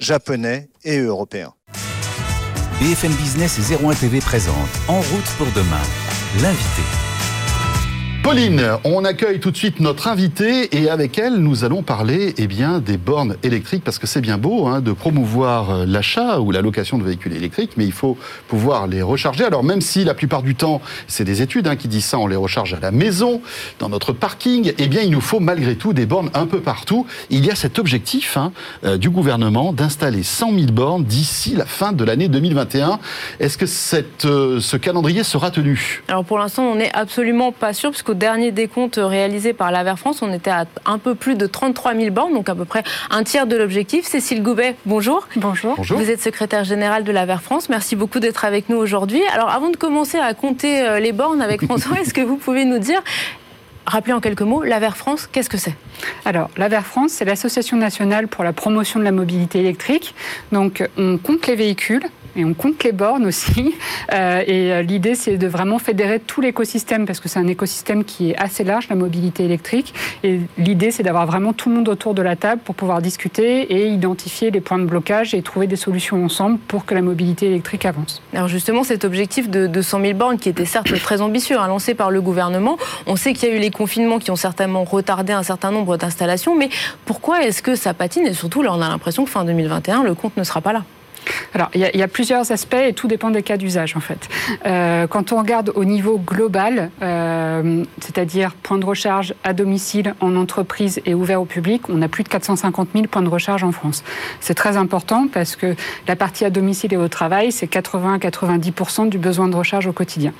japonais 0.00 0.68
et 0.84 0.98
européens. 0.98 1.54
BFM 2.80 3.12
Business 3.14 3.58
et 3.58 3.74
01 3.74 3.94
TV 3.94 4.20
présente 4.20 4.68
En 4.88 5.00
route 5.00 5.30
pour 5.38 5.46
demain, 5.52 5.82
l'invité. 6.42 7.05
Pauline, 8.26 8.60
on 8.82 9.04
accueille 9.04 9.38
tout 9.38 9.52
de 9.52 9.56
suite 9.56 9.78
notre 9.78 10.08
invitée 10.08 10.76
et 10.76 10.90
avec 10.90 11.16
elle, 11.16 11.34
nous 11.36 11.62
allons 11.62 11.84
parler 11.84 12.34
eh 12.38 12.48
bien, 12.48 12.80
des 12.80 12.96
bornes 12.96 13.36
électriques 13.44 13.84
parce 13.84 14.00
que 14.00 14.08
c'est 14.08 14.20
bien 14.20 14.36
beau 14.36 14.66
hein, 14.66 14.80
de 14.80 14.90
promouvoir 14.90 15.70
euh, 15.70 15.86
l'achat 15.86 16.40
ou 16.40 16.50
la 16.50 16.60
location 16.60 16.98
de 16.98 17.04
véhicules 17.04 17.32
électriques, 17.34 17.74
mais 17.76 17.84
il 17.84 17.92
faut 17.92 18.18
pouvoir 18.48 18.88
les 18.88 19.00
recharger. 19.00 19.44
Alors 19.44 19.62
même 19.62 19.80
si 19.80 20.02
la 20.02 20.12
plupart 20.12 20.42
du 20.42 20.56
temps, 20.56 20.80
c'est 21.06 21.22
des 21.22 21.40
études 21.40 21.68
hein, 21.68 21.76
qui 21.76 21.86
disent 21.86 22.06
ça, 22.06 22.18
on 22.18 22.26
les 22.26 22.34
recharge 22.34 22.74
à 22.74 22.80
la 22.80 22.90
maison, 22.90 23.42
dans 23.78 23.88
notre 23.88 24.12
parking, 24.12 24.72
eh 24.76 24.88
bien 24.88 25.02
il 25.02 25.12
nous 25.12 25.20
faut 25.20 25.38
malgré 25.38 25.76
tout 25.76 25.92
des 25.92 26.04
bornes 26.04 26.30
un 26.34 26.46
peu 26.46 26.58
partout. 26.58 27.06
Il 27.30 27.46
y 27.46 27.52
a 27.52 27.54
cet 27.54 27.78
objectif 27.78 28.36
hein, 28.36 28.50
euh, 28.82 28.96
du 28.96 29.08
gouvernement 29.08 29.72
d'installer 29.72 30.24
100 30.24 30.52
000 30.52 30.72
bornes 30.72 31.04
d'ici 31.04 31.54
la 31.54 31.64
fin 31.64 31.92
de 31.92 32.02
l'année 32.02 32.26
2021. 32.26 32.98
Est-ce 33.38 33.56
que 33.56 33.66
euh, 34.26 34.58
ce 34.58 34.76
calendrier 34.76 35.22
sera 35.22 35.52
tenu? 35.52 36.02
Alors 36.08 36.24
pour 36.24 36.40
l'instant, 36.40 36.64
on 36.64 36.74
n'est 36.74 36.92
absolument 36.92 37.52
pas 37.52 37.72
sûr, 37.72 37.92
dernier 38.16 38.50
décompte 38.50 38.98
réalisé 39.02 39.52
par 39.52 39.70
l'Aver 39.70 39.94
France, 39.96 40.22
on 40.22 40.32
était 40.32 40.50
à 40.50 40.66
un 40.84 40.98
peu 40.98 41.14
plus 41.14 41.36
de 41.36 41.46
33 41.46 41.94
000 41.94 42.10
bornes, 42.10 42.34
donc 42.34 42.48
à 42.48 42.54
peu 42.54 42.64
près 42.64 42.82
un 43.10 43.22
tiers 43.22 43.46
de 43.46 43.56
l'objectif. 43.56 44.06
Cécile 44.06 44.42
Goubet, 44.42 44.74
bonjour. 44.84 45.28
Bonjour. 45.36 45.76
Vous 45.78 46.10
êtes 46.10 46.20
secrétaire 46.20 46.64
générale 46.64 47.04
de 47.04 47.12
l'Aver 47.12 47.38
France. 47.42 47.68
Merci 47.68 47.96
beaucoup 47.96 48.18
d'être 48.18 48.44
avec 48.44 48.68
nous 48.68 48.76
aujourd'hui. 48.76 49.22
Alors 49.32 49.50
avant 49.50 49.70
de 49.70 49.76
commencer 49.76 50.18
à 50.18 50.34
compter 50.34 50.82
euh, 50.82 50.98
les 50.98 51.12
bornes 51.12 51.42
avec 51.42 51.64
François, 51.64 52.00
est-ce 52.00 52.14
que 52.14 52.20
vous 52.20 52.36
pouvez 52.36 52.64
nous 52.64 52.78
dire 52.78 53.02
Rappelez 53.86 54.12
en 54.12 54.20
quelques 54.20 54.42
mots, 54.42 54.64
l'Aver 54.64 54.96
France, 54.96 55.28
qu'est-ce 55.30 55.48
que 55.48 55.58
c'est? 55.58 55.74
Alors, 56.24 56.50
l'Aver 56.56 56.80
France, 56.82 57.12
c'est 57.12 57.24
l'Association 57.24 57.76
nationale 57.76 58.26
pour 58.26 58.42
la 58.42 58.52
promotion 58.52 58.98
de 58.98 59.04
la 59.04 59.12
mobilité 59.12 59.60
électrique. 59.60 60.12
Donc, 60.50 60.84
on 60.98 61.18
compte 61.18 61.46
les 61.46 61.54
véhicules, 61.54 62.02
et 62.36 62.44
on 62.44 62.54
compte 62.54 62.82
les 62.84 62.92
bornes 62.92 63.26
aussi. 63.26 63.74
Euh, 64.12 64.42
et 64.46 64.72
euh, 64.72 64.82
l'idée, 64.82 65.14
c'est 65.16 65.36
de 65.36 65.48
vraiment 65.48 65.78
fédérer 65.78 66.20
tout 66.20 66.40
l'écosystème 66.40 67.06
parce 67.06 67.18
que 67.18 67.28
c'est 67.28 67.40
un 67.40 67.46
écosystème 67.48 68.04
qui 68.04 68.30
est 68.30 68.36
assez 68.36 68.62
large, 68.62 68.88
la 68.88 68.94
mobilité 68.94 69.44
électrique. 69.44 69.94
Et 70.22 70.40
l'idée, 70.58 70.92
c'est 70.92 71.02
d'avoir 71.02 71.26
vraiment 71.26 71.52
tout 71.52 71.70
le 71.70 71.76
monde 71.76 71.88
autour 71.88 72.14
de 72.14 72.22
la 72.22 72.36
table 72.36 72.60
pour 72.64 72.76
pouvoir 72.76 73.02
discuter 73.02 73.62
et 73.62 73.88
identifier 73.88 74.50
les 74.52 74.60
points 74.60 74.78
de 74.78 74.84
blocage 74.84 75.34
et 75.34 75.42
trouver 75.42 75.66
des 75.66 75.76
solutions 75.76 76.24
ensemble 76.24 76.58
pour 76.68 76.84
que 76.84 76.94
la 76.94 77.02
mobilité 77.02 77.46
électrique 77.46 77.84
avance. 77.84 78.22
Alors 78.32 78.48
justement, 78.48 78.84
cet 78.84 79.04
objectif 79.04 79.50
de 79.50 79.82
100 79.82 80.00
000 80.00 80.14
bornes, 80.14 80.38
qui 80.38 80.48
était 80.48 80.66
certes 80.66 80.92
très 81.00 81.20
ambitieux, 81.20 81.58
hein, 81.58 81.66
lancé 81.66 81.94
par 81.94 82.10
le 82.10 82.20
gouvernement, 82.20 82.78
on 83.06 83.16
sait 83.16 83.32
qu'il 83.32 83.48
y 83.48 83.52
a 83.52 83.56
eu 83.56 83.58
les 83.58 83.70
confinements 83.70 84.18
qui 84.18 84.30
ont 84.30 84.36
certainement 84.36 84.84
retardé 84.84 85.32
un 85.32 85.42
certain 85.42 85.72
nombre 85.72 85.96
d'installations, 85.96 86.54
mais 86.54 86.68
pourquoi 87.04 87.44
est-ce 87.44 87.62
que 87.62 87.74
ça 87.74 87.94
patine? 87.94 88.26
Et 88.26 88.34
surtout, 88.34 88.62
là, 88.62 88.72
on 88.72 88.80
a 88.80 88.88
l'impression 88.88 89.24
que 89.24 89.30
fin 89.30 89.44
2021, 89.44 90.04
le 90.04 90.14
compte 90.14 90.36
ne 90.36 90.44
sera 90.44 90.60
pas 90.60 90.72
là. 90.72 90.84
Alors, 91.54 91.70
il 91.74 91.80
y, 91.80 92.02
a 92.02 92.08
plusieurs 92.08 92.52
aspects 92.52 92.74
et 92.74 92.92
tout 92.92 93.08
dépend 93.08 93.30
des 93.30 93.42
cas 93.42 93.56
d'usage, 93.56 93.96
en 93.96 94.00
fait. 94.00 94.28
Euh, 94.66 95.06
quand 95.06 95.32
on 95.32 95.38
regarde 95.38 95.72
au 95.74 95.84
niveau 95.84 96.18
global, 96.18 96.90
euh, 97.02 97.84
c'est-à-dire 98.00 98.52
points 98.62 98.78
de 98.78 98.84
recharge 98.84 99.34
à 99.42 99.52
domicile, 99.52 100.14
en 100.20 100.36
entreprise 100.36 101.00
et 101.06 101.14
ouvert 101.14 101.40
au 101.40 101.44
public, 101.44 101.82
on 101.88 102.02
a 102.02 102.08
plus 102.08 102.24
de 102.24 102.28
450 102.28 102.88
000 102.94 103.06
points 103.06 103.22
de 103.22 103.28
recharge 103.28 103.64
en 103.64 103.72
France. 103.72 104.04
C'est 104.40 104.54
très 104.54 104.76
important 104.76 105.28
parce 105.32 105.56
que 105.56 105.74
la 106.06 106.16
partie 106.16 106.44
à 106.44 106.50
domicile 106.50 106.92
et 106.92 106.96
au 106.96 107.08
travail, 107.08 107.52
c'est 107.52 107.66
80 107.66 108.18
90% 108.18 109.08
du 109.08 109.18
besoin 109.18 109.48
de 109.48 109.56
recharge 109.56 109.86
au 109.86 109.92
quotidien. 109.92 110.32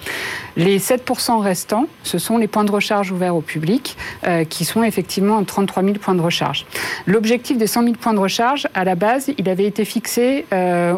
Les 0.56 0.78
7% 0.78 1.40
restants, 1.40 1.86
ce 2.02 2.18
sont 2.18 2.38
les 2.38 2.46
points 2.46 2.64
de 2.64 2.70
recharge 2.70 3.10
ouverts 3.10 3.36
au 3.36 3.40
public, 3.40 3.96
euh, 4.26 4.44
qui 4.44 4.64
sont 4.64 4.82
effectivement 4.82 5.42
33 5.42 5.82
000 5.82 5.94
points 5.94 6.14
de 6.14 6.20
recharge. 6.20 6.66
L'objectif 7.06 7.58
des 7.58 7.66
100 7.66 7.82
000 7.82 7.94
points 7.94 8.14
de 8.14 8.18
recharge, 8.18 8.68
à 8.74 8.84
la 8.84 8.94
base, 8.94 9.30
il 9.38 9.48
avait 9.48 9.64
été 9.64 9.84
fixé 9.84 10.46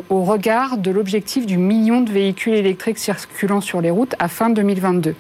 au 0.09 0.23
regard 0.23 0.79
de 0.79 0.91
l'objectif 0.91 1.47
du 1.47 1.59
million 1.59 2.01
de 2.01 2.11
véhicules 2.11 2.55
électriques 2.55 2.99
circulant 2.99 3.61
sur 3.61 3.81
les 3.81 3.91
routes 3.91 4.15
à 4.19 4.29
fin 4.29 4.51
2022. 4.51 5.15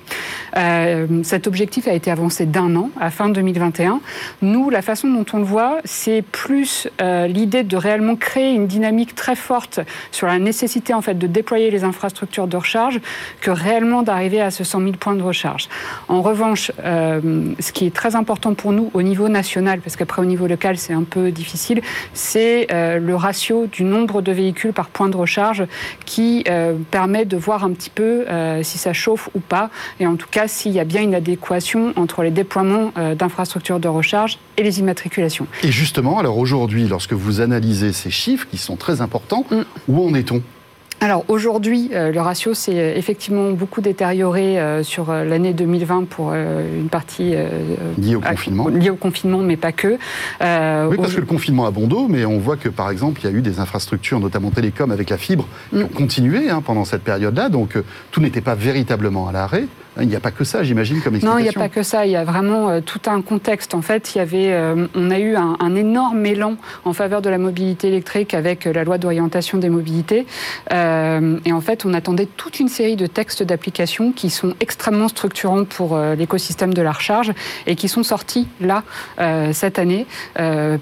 Euh, 0.57 1.07
cet 1.23 1.47
objectif 1.47 1.89
a 1.89 1.93
été 1.93 2.11
avancé 2.11 2.47
d'un 2.47 2.75
an 2.77 2.91
à 3.01 3.11
fin 3.11 3.29
2021. 3.29 4.01
Nous, 4.43 4.71
la 4.71 4.83
façon 4.83 5.09
dont 5.09 5.27
on 5.33 5.39
le 5.39 5.45
voit, 5.45 5.79
c'est 5.85 6.23
plus 6.23 6.89
euh, 7.01 7.27
l'idée 7.27 7.63
de 7.63 7.77
réellement 7.77 8.17
créer 8.17 8.55
une 8.55 8.67
dynamique 8.67 9.15
très 9.15 9.37
forte 9.37 9.81
sur 10.11 10.27
la 10.27 10.39
nécessité 10.39 10.95
en 10.95 11.03
fait 11.03 11.15
de 11.15 11.27
déployer 11.27 11.71
les 11.71 11.85
infrastructures 11.85 12.47
de 12.47 12.57
recharge 12.57 13.01
que 13.41 13.51
réellement 13.51 14.03
d'arriver 14.03 14.41
à 14.41 14.51
ce 14.51 14.65
100 14.65 14.81
000 14.81 14.93
points 14.93 15.15
de 15.15 15.23
recharge. 15.23 15.69
En 16.09 16.23
revanche, 16.23 16.73
ce 16.85 17.73
qui 17.73 17.87
est 17.87 17.95
très 17.95 18.17
important 18.17 18.55
pour 18.55 18.73
nous 18.73 18.91
au 18.95 19.03
niveau 19.03 19.29
national, 19.29 19.81
parce 19.81 19.97
qu'après 19.97 20.23
au 20.23 20.25
niveau 20.25 20.47
local 20.47 20.79
c'est 20.79 20.93
un 20.93 21.03
peu 21.03 21.31
difficile, 21.31 21.83
c'est 22.15 22.67
le 22.71 23.15
ratio 23.15 23.67
du 23.67 23.85
nombre 23.85 24.23
de 24.23 24.33
véhicules 24.33 24.48
par 24.75 24.89
point 24.89 25.09
de 25.09 25.17
recharge 25.17 25.65
qui 26.05 26.45
euh, 26.49 26.75
permet 26.91 27.25
de 27.25 27.37
voir 27.37 27.65
un 27.65 27.73
petit 27.73 27.91
peu 27.91 28.25
euh, 28.29 28.63
si 28.63 28.79
ça 28.79 28.93
chauffe 28.93 29.29
ou 29.35 29.41
pas, 29.41 29.71
et 30.01 30.07
en 30.07 30.17
tout 30.17 30.29
cas 30.31 30.49
s'il 30.49 30.73
y 30.73 30.81
a 30.81 30.85
bien 30.85 31.03
une 31.03 31.15
adéquation 31.15 31.93
entre 31.97 32.23
les 32.23 32.31
déploiements 32.31 32.93
euh, 32.97 33.15
d'infrastructures 33.15 33.81
de 33.81 33.89
recharge 33.89 34.39
et 34.57 34.63
les 34.63 34.81
immatriculations. 34.81 35.47
Et 35.63 35.71
justement, 35.71 36.19
alors 36.19 36.39
aujourd'hui, 36.39 36.89
lorsque 36.89 37.13
vous 37.13 37.41
analysez 37.41 37.93
ces 37.93 38.11
chiffres 38.11 38.47
qui 38.51 38.59
sont 38.59 38.77
très 38.77 39.01
importants, 39.01 39.45
mm. 39.51 39.63
où 39.89 40.09
en 40.09 40.15
est-on? 40.15 40.43
Alors 41.01 41.25
aujourd'hui, 41.29 41.91
euh, 41.93 42.11
le 42.11 42.21
ratio 42.21 42.55
s'est 42.55 42.95
effectivement 42.97 43.53
beaucoup 43.53 43.81
détérioré 43.81 44.59
euh, 44.59 44.83
sur 44.83 45.11
euh, 45.11 45.25
l'année 45.25 45.53
2020 45.53 46.09
pour 46.09 46.33
une 46.33 46.89
partie 46.89 47.35
liée 47.99 48.17
au 48.17 48.21
confinement. 48.21 48.69
Liée 48.69 48.91
au 48.91 48.97
confinement, 48.97 49.39
mais 49.39 49.57
pas 49.57 49.73
que. 49.73 49.93
oui, 49.93 50.97
parce 50.97 51.15
que 51.15 51.21
le 51.21 51.27
confinement 51.27 51.67
a 51.67 51.71
bon 51.71 51.87
dos, 51.87 52.09
mais 52.09 52.25
on 52.25 52.39
voit 52.39 52.57
que 52.57 52.69
par 52.69 52.91
exemple, 52.91 53.21
il 53.23 53.31
y 53.31 53.33
a 53.33 53.37
eu 53.37 53.43
des 53.43 53.61
infrastructures, 53.61 54.19
notamment 54.19 54.51
télécom 54.51 54.91
avec 54.91 55.11
la 55.11 55.19
fibre, 55.19 55.47
qui 55.71 55.77
mm. 55.77 55.85
ont 55.85 55.89
continué 55.89 56.51
hein, 56.51 56.63
pendant 56.65 56.85
cette 56.85 57.03
période-là. 57.03 57.49
Donc 57.49 57.79
tout 58.11 58.21
n'était 58.21 58.41
pas 58.41 58.55
véritablement 58.55 59.29
à 59.29 59.33
l'arrêt. 59.33 59.67
Il 60.01 60.09
n'y 60.09 60.17
a 60.17 60.21
pas 60.21 60.31
que 60.31 60.45
ça, 60.45 60.63
j'imagine, 60.63 61.01
comme 61.01 61.15
explication. 61.15 61.33
Non, 61.33 61.39
il 61.39 61.43
n'y 61.43 61.49
a 61.49 61.53
pas 61.53 61.69
que 61.69 61.83
ça. 61.83 62.07
Il 62.07 62.13
y 62.13 62.17
a 62.17 62.25
vraiment 62.25 62.71
euh, 62.71 62.81
tout 62.81 63.01
un 63.07 63.21
contexte. 63.21 63.75
En 63.75 63.83
fait, 63.83 64.15
il 64.15 64.19
y 64.19 64.21
avait, 64.21 64.53
euh, 64.53 64.87
on 64.95 65.11
a 65.11 65.19
eu 65.19 65.35
un, 65.37 65.75
énorme 65.75 66.25
élan 66.25 66.57
en 66.85 66.93
faveur 66.93 67.23
de 67.23 67.31
la 67.31 67.39
mobilité 67.39 67.89
électrique 67.89 68.35
avec 68.35 68.67
euh, 68.67 68.73
la 68.73 68.85
loi 68.85 68.99
d'orientation 68.99 69.59
des 69.59 69.69
mobilités. 69.69 70.27
et 70.71 71.53
en 71.53 71.61
fait, 71.61 71.85
on 71.85 71.95
attendait 71.95 72.27
toute 72.27 72.61
une 72.61 72.69
série 72.69 72.97
de 72.97 73.07
textes 73.07 73.43
d'application 73.43 74.13
qui 74.13 74.31
sont 74.31 74.55
extrêmement 74.61 75.09
structurants 75.09 75.65
pour 75.65 75.99
l'écosystème 75.99 76.73
de 76.75 76.83
la 76.83 76.93
recharge 76.93 77.33
et 77.67 77.75
qui 77.77 77.89
sont 77.89 78.03
sortis 78.03 78.49
là 78.61 78.83
cette 79.53 79.79
année. 79.79 80.07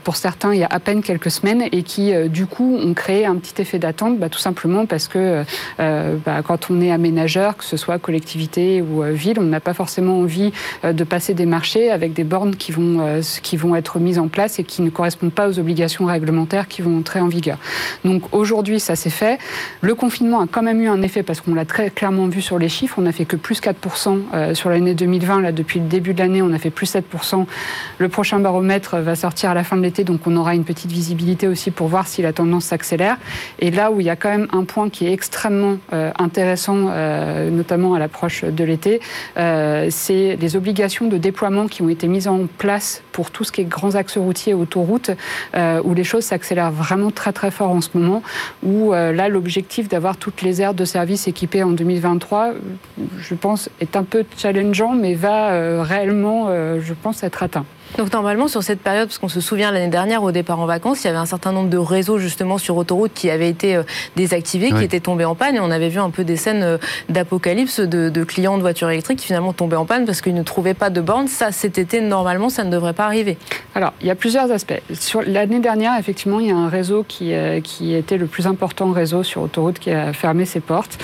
pour 0.04 0.16
certains, 0.16 0.54
il 0.54 0.60
y 0.60 0.64
a 0.64 0.68
à 0.70 0.80
peine 0.80 1.02
quelques 1.02 1.30
semaines 1.30 1.64
et 1.72 1.82
qui, 1.82 2.12
du 2.28 2.46
coup, 2.46 2.78
ont 2.82 2.94
créé 2.94 3.26
un 3.26 3.36
petit 3.36 3.60
effet 3.60 3.78
d'attente, 3.78 4.18
bah, 4.18 4.28
tout 4.28 4.38
simplement 4.38 4.86
parce 4.86 5.08
que 5.08 5.44
bah, 5.78 6.42
quand 6.44 6.70
on 6.70 6.80
est 6.80 6.90
aménageur, 6.90 7.56
que 7.56 7.64
ce 7.64 7.76
soit 7.76 7.98
collectivité 7.98 8.82
ou 8.82 9.02
euh, 9.06 9.34
on 9.38 9.42
n'a 9.42 9.60
pas 9.60 9.74
forcément 9.74 10.20
envie 10.20 10.52
euh, 10.84 10.92
de 10.92 11.04
passer 11.04 11.34
des 11.34 11.46
marchés 11.46 11.90
avec 11.90 12.12
des 12.12 12.24
bornes 12.24 12.56
qui 12.56 12.72
vont, 12.72 13.00
euh, 13.00 13.20
qui 13.42 13.56
vont 13.56 13.74
être 13.76 13.98
mises 13.98 14.18
en 14.18 14.28
place 14.28 14.58
et 14.58 14.64
qui 14.64 14.82
ne 14.82 14.90
correspondent 14.90 15.32
pas 15.32 15.48
aux 15.48 15.58
obligations 15.58 16.06
réglementaires 16.06 16.68
qui 16.68 16.82
vont 16.82 16.98
entrer 16.98 17.20
en 17.20 17.28
vigueur. 17.28 17.58
Donc 18.04 18.22
aujourd'hui, 18.32 18.80
ça 18.80 18.96
s'est 18.96 19.10
fait. 19.10 19.38
Le 19.80 19.94
confinement 19.94 20.40
a 20.40 20.46
quand 20.46 20.62
même 20.62 20.80
eu 20.80 20.88
un 20.88 21.02
effet 21.02 21.22
parce 21.22 21.40
qu'on 21.40 21.54
l'a 21.54 21.64
très 21.64 21.90
clairement 21.90 22.26
vu 22.26 22.42
sur 22.42 22.58
les 22.58 22.68
chiffres. 22.68 22.96
On 22.98 23.02
n'a 23.02 23.12
fait 23.12 23.24
que 23.24 23.36
plus 23.36 23.60
4% 23.60 24.54
sur 24.54 24.70
l'année 24.70 24.94
2020. 24.94 25.40
Là, 25.40 25.52
depuis 25.52 25.80
le 25.80 25.86
début 25.86 26.14
de 26.14 26.18
l'année, 26.18 26.42
on 26.42 26.52
a 26.52 26.58
fait 26.58 26.70
plus 26.70 26.94
7%. 26.94 27.46
Le 27.98 28.08
prochain 28.08 28.38
baromètre 28.38 28.96
va 28.96 29.14
sortir 29.14 29.50
à 29.50 29.54
la 29.54 29.64
fin 29.64 29.76
de 29.76 29.82
l'été, 29.82 30.04
donc 30.04 30.26
on 30.26 30.36
aura 30.36 30.54
une 30.54 30.64
petite 30.64 30.90
visibilité 30.90 31.48
aussi 31.48 31.70
pour 31.70 31.88
voir 31.88 32.06
si 32.06 32.22
la 32.22 32.32
tendance 32.32 32.66
s'accélère. 32.66 33.16
Et 33.58 33.70
là 33.70 33.90
où 33.90 34.00
il 34.00 34.06
y 34.06 34.10
a 34.10 34.16
quand 34.16 34.30
même 34.30 34.48
un 34.52 34.64
point 34.64 34.88
qui 34.90 35.06
est 35.06 35.12
extrêmement 35.12 35.78
intéressant, 36.18 36.90
notamment 37.50 37.94
à 37.94 37.98
l'approche 37.98 38.44
de 38.44 38.64
l'été, 38.64 38.85
Euh, 39.36 39.86
c'est 39.90 40.36
les 40.40 40.56
obligations 40.56 41.06
de 41.06 41.16
déploiement 41.18 41.66
qui 41.66 41.82
ont 41.82 41.88
été 41.88 42.08
mises 42.08 42.28
en 42.28 42.46
place 42.58 43.02
pour 43.12 43.30
tout 43.30 43.44
ce 43.44 43.52
qui 43.52 43.62
est 43.62 43.64
grands 43.64 43.94
axes 43.94 44.18
routiers 44.18 44.52
et 44.52 44.54
autoroutes, 44.54 45.10
euh, 45.54 45.80
où 45.84 45.94
les 45.94 46.04
choses 46.04 46.24
s'accélèrent 46.24 46.70
vraiment 46.70 47.10
très 47.10 47.32
très 47.32 47.50
fort 47.50 47.70
en 47.70 47.80
ce 47.80 47.90
moment, 47.94 48.22
où 48.62 48.92
là 48.92 49.28
l'objectif 49.28 49.88
d'avoir 49.88 50.16
toutes 50.16 50.42
les 50.42 50.60
aires 50.62 50.74
de 50.74 50.84
service 50.84 51.28
équipées 51.28 51.62
en 51.62 51.70
2023, 51.70 52.52
je 53.18 53.34
pense, 53.34 53.68
est 53.80 53.96
un 53.96 54.04
peu 54.04 54.24
challengeant, 54.36 54.94
mais 54.94 55.14
va 55.14 55.82
réellement, 55.82 56.48
je 56.48 56.94
pense, 56.94 57.22
être 57.22 57.42
atteint. 57.42 57.64
Donc 57.98 58.12
normalement 58.12 58.48
sur 58.48 58.62
cette 58.62 58.80
période, 58.80 59.08
parce 59.08 59.18
qu'on 59.18 59.28
se 59.28 59.40
souvient 59.40 59.70
l'année 59.70 59.88
dernière 59.88 60.22
au 60.22 60.32
départ 60.32 60.60
en 60.60 60.66
vacances, 60.66 61.04
il 61.04 61.06
y 61.06 61.10
avait 61.10 61.18
un 61.18 61.26
certain 61.26 61.52
nombre 61.52 61.70
de 61.70 61.78
réseaux 61.78 62.18
justement 62.18 62.58
sur 62.58 62.76
autoroute 62.76 63.12
qui 63.14 63.30
avaient 63.30 63.48
été 63.48 63.76
euh, 63.76 63.82
désactivés, 64.16 64.70
qui 64.70 64.84
étaient 64.84 65.00
tombés 65.00 65.24
en 65.24 65.34
panne, 65.34 65.56
et 65.56 65.60
on 65.60 65.70
avait 65.70 65.88
vu 65.88 65.98
un 65.98 66.10
peu 66.10 66.24
des 66.24 66.36
scènes 66.36 66.62
euh, 66.62 66.78
d'apocalypse 67.08 67.80
de, 67.80 68.24
clients 68.24 68.56
de 68.56 68.62
voitures 68.62 68.90
électriques 68.90 69.20
qui 69.20 69.26
finalement 69.26 69.52
tombaient 69.52 69.76
en 69.76 69.86
panne 69.86 70.04
parce 70.04 70.20
qu'ils 70.20 70.34
ne 70.34 70.42
trouvaient 70.42 70.74
pas 70.74 70.90
de 70.90 71.00
bornes. 71.00 71.28
Ça, 71.28 71.52
cet 71.52 71.78
été, 71.78 72.00
normalement, 72.00 72.48
ça 72.48 72.64
ne 72.64 72.70
devrait 72.70 72.92
pas 72.92 73.06
arriver. 73.06 73.38
Alors, 73.74 73.92
il 74.00 74.06
y 74.06 74.10
a 74.10 74.14
plusieurs 74.14 74.50
aspects. 74.50 74.80
Sur 74.92 75.22
l'année 75.22 75.60
dernière, 75.60 75.98
effectivement, 75.98 76.40
il 76.40 76.48
y 76.48 76.50
a 76.50 76.56
un 76.56 76.68
réseau 76.68 77.04
qui, 77.06 77.32
euh, 77.32 77.60
qui 77.60 77.94
était 77.94 78.18
le 78.18 78.26
plus 78.26 78.46
important 78.46 78.90
réseau 78.90 79.22
sur 79.22 79.42
autoroute 79.42 79.78
qui 79.78 79.90
a 79.90 80.12
fermé 80.12 80.44
ses 80.44 80.60
portes. 80.60 80.98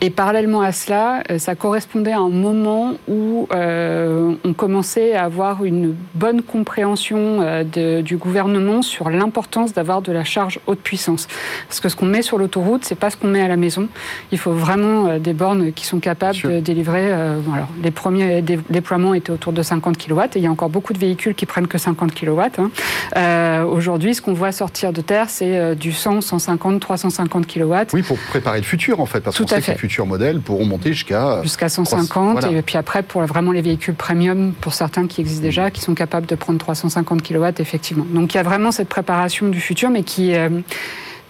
Et 0.00 0.10
parallèlement 0.10 0.62
à 0.62 0.72
cela, 0.72 1.22
ça 1.38 1.54
correspondait 1.54 2.12
à 2.12 2.18
un 2.18 2.28
moment 2.28 2.94
où 3.08 3.48
on 3.52 4.52
commençait 4.52 5.14
à 5.14 5.24
avoir 5.24 5.64
une 5.64 5.94
bonne 6.14 6.42
compréhension 6.42 7.40
euh, 7.40 8.02
du 8.02 8.16
gouvernement 8.16 8.82
sur 8.82 9.10
l'importance 9.10 9.72
d'avoir 9.72 10.02
de 10.02 10.12
la 10.12 10.24
charge 10.24 10.60
haute 10.66 10.80
puissance. 10.80 11.28
Parce 11.68 11.80
que 11.80 11.88
ce 11.88 11.96
qu'on 11.96 12.06
met 12.06 12.22
sur 12.22 12.38
l'autoroute, 12.38 12.84
c'est 12.84 12.94
pas 12.94 13.10
ce 13.10 13.16
qu'on 13.16 13.28
met 13.28 13.42
à 13.42 13.48
la 13.48 13.56
maison. 13.56 13.88
Il 14.32 14.38
faut 14.38 14.52
vraiment 14.52 15.06
euh, 15.06 15.18
des 15.18 15.32
bornes 15.32 15.72
qui 15.72 15.86
sont 15.86 16.00
capables 16.00 16.40
de 16.42 16.60
délivrer. 16.60 17.12
Euh, 17.12 17.40
les 17.82 17.90
premiers 17.90 18.42
déploiements 18.42 19.14
étaient 19.14 19.30
autour 19.30 19.52
de 19.52 19.62
50 19.62 19.98
kW 19.98 20.20
et 20.20 20.26
il 20.36 20.42
y 20.42 20.46
a 20.46 20.50
encore 20.50 20.70
beaucoup 20.70 20.92
de 20.92 20.98
véhicules 20.98 21.34
qui 21.34 21.46
prennent 21.46 21.68
que 21.68 21.78
50 21.78 22.14
kW. 22.14 22.40
Hein. 22.58 23.64
Aujourd'hui, 23.64 24.14
ce 24.14 24.22
qu'on 24.22 24.32
voit 24.32 24.52
sortir 24.52 24.92
de 24.92 25.00
terre, 25.00 25.28
c'est 25.28 25.74
du 25.76 25.92
100, 25.92 26.20
150, 26.20 26.80
350 26.80 27.46
kW. 27.46 27.74
Oui, 27.92 28.02
pour 28.02 28.18
préparer 28.18 28.58
le 28.58 28.64
futur 28.64 29.00
en 29.00 29.06
fait, 29.06 29.20
parce 29.20 29.38
qu'on 29.38 29.46
sait 29.46 29.60
que 29.60 29.70
les 29.70 29.76
futurs 29.90 30.06
modèles 30.06 30.40
pourront 30.40 30.66
monter 30.66 30.92
jusqu'à 30.92 31.42
jusqu'à 31.42 31.68
150 31.68 32.44
et 32.44 32.62
puis 32.62 32.76
après 32.76 33.02
pour 33.02 33.22
vraiment 33.22 33.50
les 33.50 33.60
véhicules 33.60 33.94
premium 33.94 34.52
pour 34.52 34.72
certains 34.72 35.08
qui 35.08 35.20
existent 35.20 35.42
déjà, 35.42 35.70
qui 35.70 35.80
sont 35.80 35.94
capables 35.94 36.26
de 36.26 36.36
prendre 36.36 36.58
350 36.60 37.22
kW, 37.22 37.46
effectivement. 37.58 38.06
Donc 38.08 38.32
il 38.32 38.36
y 38.36 38.40
a 38.40 38.44
vraiment 38.44 38.70
cette 38.70 38.88
préparation 38.88 39.48
du 39.48 39.60
futur, 39.60 39.90
mais 39.90 40.02
qui... 40.02 40.34
Euh, 40.34 40.48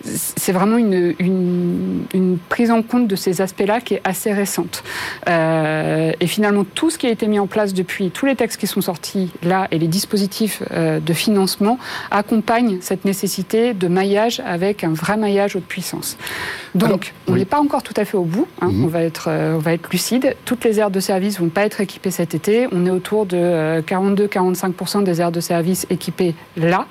c'est 0.05 0.53
vraiment 0.53 0.77
une, 0.79 1.15
une, 1.19 2.39
prise 2.49 2.71
en 2.71 2.83
compte 2.83 3.07
de 3.07 3.17
ces 3.17 3.41
aspects-là 3.41 3.81
qui 3.81 3.95
est 3.95 4.01
assez 4.05 4.33
récente. 4.33 4.83
Euh, 5.29 6.13
et 6.19 6.27
finalement, 6.27 6.65
tout 6.65 6.91
ce 6.91 6.99
qui 6.99 7.07
a 7.07 7.11
été 7.11 7.27
mis 7.27 7.39
en 7.39 7.47
place 7.47 7.75
depuis, 7.75 8.11
tous 8.11 8.27
les 8.27 8.35
textes 8.35 8.59
qui 8.59 8.67
sont 8.67 8.81
sortis 8.81 9.31
là 9.43 9.69
et 9.71 9.79
les 9.79 9.89
dispositifs 9.89 10.63
euh, 10.71 11.01
de 11.01 11.13
financement 11.13 11.79
accompagnent 12.11 12.79
cette 12.81 13.05
nécessité 13.05 13.75
de 13.75 13.89
maillage 13.89 14.41
avec 14.47 14.85
un 14.85 14.93
vrai 14.93 15.17
maillage 15.17 15.57
haute 15.57 15.65
puissance. 15.65 16.17
Donc, 16.75 17.13
on 17.27 17.33
n'est 17.33 17.45
pas 17.45 17.61
encore 17.61 17.83
tout 17.83 17.95
à 17.97 18.05
fait 18.05 18.17
au 18.17 18.25
bout. 18.25 18.47
Hein, 18.61 18.71
mhm. 18.71 18.85
on, 18.85 18.87
va 18.89 19.03
être, 19.03 19.29
euh, 19.29 19.57
on 19.57 19.59
va 19.59 19.75
être 19.75 19.91
lucide. 19.91 20.35
Toutes 20.45 20.65
les 20.65 20.79
aires 20.79 20.91
de 20.91 21.01
service 21.01 21.39
vont 21.39 21.49
pas 21.49 21.65
être 21.65 21.81
équipées 21.81 22.11
cet 22.11 22.35
été. 22.35 22.69
On 22.73 22.87
est 22.87 22.91
autour 22.91 23.27
de 23.27 23.83
42-45% 23.83 25.05
des 25.05 25.21
aires 25.21 25.33
de 25.33 25.41
service 25.41 25.87
équipées 25.91 26.35
là. 26.57 26.87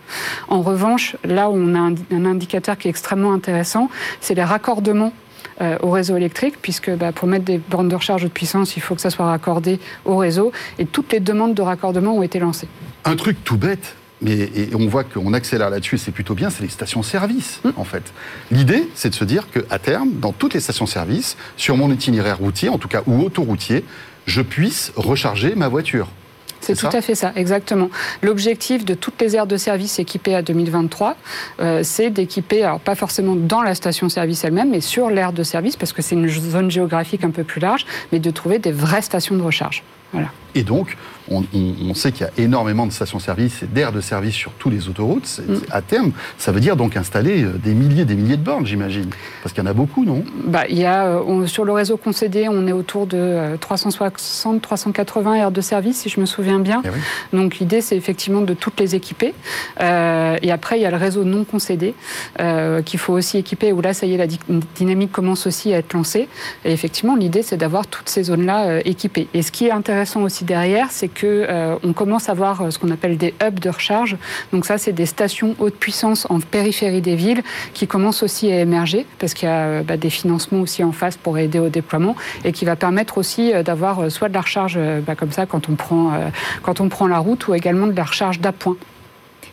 En 0.48 0.62
revanche, 0.62 1.16
là 1.24 1.50
où 1.50 1.56
on 1.56 1.74
a 1.75 1.80
un, 1.80 1.96
un 2.12 2.25
indicateur 2.25 2.78
qui 2.78 2.88
est 2.88 2.99
extrêmement 3.00 3.34
intéressant, 3.34 3.89
c'est 4.20 4.36
les 4.36 4.44
raccordements 4.44 5.13
euh, 5.62 5.77
au 5.82 5.91
réseau 5.91 6.18
électrique, 6.18 6.56
puisque 6.62 6.91
bah, 6.91 7.12
pour 7.13 7.27
mettre 7.27 7.46
des 7.46 7.58
bornes 7.58 7.88
de 7.88 7.96
recharge 7.96 8.24
de 8.24 8.27
puissance, 8.27 8.75
il 8.75 8.82
faut 8.82 8.94
que 8.94 9.01
ça 9.01 9.10
soit 9.10 9.25
raccordé 9.25 9.79
au 10.06 10.18
réseau, 10.18 10.51
et 10.77 10.86
toutes 10.86 11.12
les 11.13 11.22
demandes 11.22 11.53
de 11.53 11.62
raccordement 11.62 12.15
ont 12.15 12.24
été 12.24 12.39
lancées. 12.39 12.68
Un 13.06 13.15
truc 13.15 13.38
tout 13.46 13.58
bête, 13.58 13.96
mais 14.22 14.50
on 14.77 14.88
voit 14.88 15.06
qu'on 15.06 15.34
accélère 15.34 15.70
là-dessus, 15.70 15.98
c'est 15.98 16.12
plutôt 16.12 16.34
bien, 16.34 16.50
c'est 16.50 16.63
les 16.63 16.70
stations-service, 16.70 17.62
mmh. 17.63 17.70
en 17.77 17.86
fait. 17.86 18.03
L'idée, 18.51 18.89
c'est 18.96 19.10
de 19.10 19.15
se 19.15 19.24
dire 19.24 19.48
qu'à 19.50 19.79
terme, 19.79 20.12
dans 20.20 20.34
toutes 20.34 20.53
les 20.53 20.60
stations-service, 20.60 21.38
sur 21.56 21.77
mon 21.77 21.89
itinéraire 21.89 22.38
routier, 22.38 22.68
en 22.68 22.77
tout 22.77 22.89
cas, 22.89 23.01
ou 23.08 23.22
autoroutier, 23.22 23.86
je 24.25 24.41
puisse 24.41 24.91
recharger 24.96 25.56
ma 25.56 25.70
voiture. 25.70 26.10
C'est 26.62 26.75
tout 26.75 26.88
à 26.88 27.01
fait 27.01 27.16
ça, 27.16 27.32
exactement. 27.36 27.89
L'objectif 28.22 28.86
de 28.86 28.94
toutes 28.94 29.20
les 29.22 29.36
aires 29.36 29.48
de 29.48 29.58
service 29.58 30.00
équipées 30.00 30.36
à 30.36 30.42
2023, 30.42 31.16
euh, 31.60 31.82
c'est 31.84 32.10
d'équiper, 32.10 32.63
alors 32.63 32.80
pas 32.80 32.96
forcément 32.96 33.36
dans 33.36 33.62
la 33.62 33.75
station-service 33.75 34.44
elle-même, 34.44 34.70
mais 34.70 34.82
sur 34.82 35.10
l'aire 35.10 35.34
de 35.34 35.44
service, 35.44 35.75
parce 35.75 35.94
que 35.94 36.01
c'est 36.01 36.16
une 36.16 36.28
zone 36.28 36.70
géographique 36.70 37.24
un 37.24 37.32
peu 37.32 37.44
plus 37.44 37.62
large, 37.62 37.86
mais 38.12 38.20
de 38.20 38.32
trouver 38.32 38.60
des 38.60 38.72
vraies 38.72 39.01
stations 39.01 39.36
de 39.36 39.42
recharge. 39.42 39.84
Voilà. 40.12 40.30
Et 40.56 40.63
donc, 40.63 40.98
on, 41.32 41.94
sait 41.94 42.12
qu'il 42.12 42.26
y 42.26 42.30
a 42.30 42.44
énormément 42.44 42.88
de 42.88 42.92
stations-service 42.92 43.64
et 43.64 43.68
d'aires 43.68 43.92
de 43.92 44.02
service 44.02 44.34
sur 44.34 44.52
tous 44.54 44.70
les 44.70 44.88
autoroutes. 44.88 45.42
Mm. 45.48 45.56
À 45.72 45.82
terme, 45.82 46.12
ça 46.38 46.52
veut 46.52 46.60
dire 46.60 46.76
donc 46.76 46.98
installer 46.98 47.44
euh, 47.44 47.54
des 47.54 47.74
milliers 47.74 48.06
des 48.06 48.16
milliers 48.16 48.38
de 48.38 48.44
bornes, 48.44 48.66
j'imagine. 48.66 49.10
Parce 49.44 49.54
qu'il 49.54 49.64
y 49.64 49.68
en 49.68 49.70
a 49.70 49.74
beaucoup, 49.74 50.06
non? 50.06 50.24
Bah, 50.46 50.64
il 50.70 50.78
y 50.78 50.86
a, 50.86 51.08
euh, 51.08 51.48
Sur 51.48 51.66
le 51.66 51.72
réseau 51.72 51.98
concédé, 51.98 52.48
on 52.50 52.68
est 52.68 52.72
autour 52.72 53.08
de 53.08 53.58
360-380 53.58 55.28
euh, 55.28 55.34
aires 55.34 55.52
de 55.52 55.62
service, 55.62 55.98
si 55.98 56.10
je 56.10 56.20
me 56.20 56.26
souviens 56.26 56.60
bien. 56.60 56.82
Eh 56.86 57.36
donc 57.36 57.60
l'idée, 57.60 57.82
c'est 57.82 57.96
effectivement 57.96 58.42
de 58.42 58.54
toutes 58.54 58.80
les 58.80 58.96
équiper. 58.96 59.34
et 59.80 60.52
après, 60.52 60.80
il 60.80 60.82
y 60.82 60.86
a 60.86 60.92
le 60.92 60.98
réseau 60.98 61.24
non 61.24 61.44
concédé 61.44 61.94
qu'il 62.86 63.00
faut 63.00 63.14
aussi 63.14 63.38
équiper, 63.38 63.72
où 63.72 63.82
là, 63.82 63.94
ça 63.94 64.06
y 64.06 64.14
est, 64.14 64.18
la 64.18 64.28
dynamique 64.76 65.12
commence 65.12 65.48
aussi 65.48 65.74
à 65.74 65.78
être 65.78 65.94
lancée. 65.94 66.28
Et 66.66 66.72
effectivement, 66.72 67.16
l'idée, 67.16 67.44
c'est 67.44 67.58
d'avoir 67.58 67.88
toutes 67.88 68.10
ces 68.10 68.24
zones-là 68.24 68.80
équipées. 68.86 69.28
Et 69.34 69.42
ce 69.42 69.52
qui 69.52 69.68
est 69.68 69.72
intéressant 69.72 70.24
aussi 70.24 70.44
derrière, 70.44 70.88
c'est 70.92 71.08
que 71.08 71.19
euh, 71.28 71.76
on 71.84 71.94
commence 71.94 72.30
à 72.30 72.34
voir 72.34 72.62
euh, 72.62 72.72
ce 72.72 72.80
qu'on 72.80 72.92
appelle 72.92 73.18
des 73.18 73.34
hubs 73.44 73.60
de 73.60 73.70
recharge. 73.70 74.18
Donc 74.54 74.66
ça, 74.66 74.78
c'est 74.78 74.94
des 74.94 75.06
stations 75.06 75.56
haute 75.60 75.76
puissance 75.76 76.28
en 76.30 76.40
périphérie 76.40 77.02
des 77.02 77.16
villes 77.16 77.44
qui 77.74 77.88
commencent 77.88 78.24
aussi 78.24 78.52
à 78.52 78.60
émerger 78.60 79.06
parce 79.20 79.34
qu'il 79.34 79.48
y 79.48 79.52
a 79.52 79.66
euh, 79.66 79.84
bah, 79.84 79.98
des 79.98 80.10
financements 80.10 80.62
aussi 80.62 80.84
en 80.84 80.92
face 80.92 81.18
pour 81.18 81.38
aider 81.38 81.60
au 81.60 81.70
déploiement 81.70 82.16
et 82.44 82.52
qui 82.52 82.66
va 82.66 82.76
permettre 82.76 83.18
aussi 83.18 83.52
d'avoir 83.64 84.12
soit 84.12 84.30
de 84.30 84.34
la 84.34 84.42
recharge 84.42 84.80
bah, 85.06 85.16
comme 85.16 85.32
ça 85.32 85.46
quand 85.46 85.70
on 85.70 85.76
prend 85.76 86.12
quand 86.64 86.82
on 86.82 86.90
prend 86.90 87.08
la 87.08 87.20
route 87.20 87.48
ou 87.48 87.54
également 87.54 87.88
de 87.88 87.96
la 87.96 88.04
recharge 88.04 88.40
d'appoint. 88.40 88.78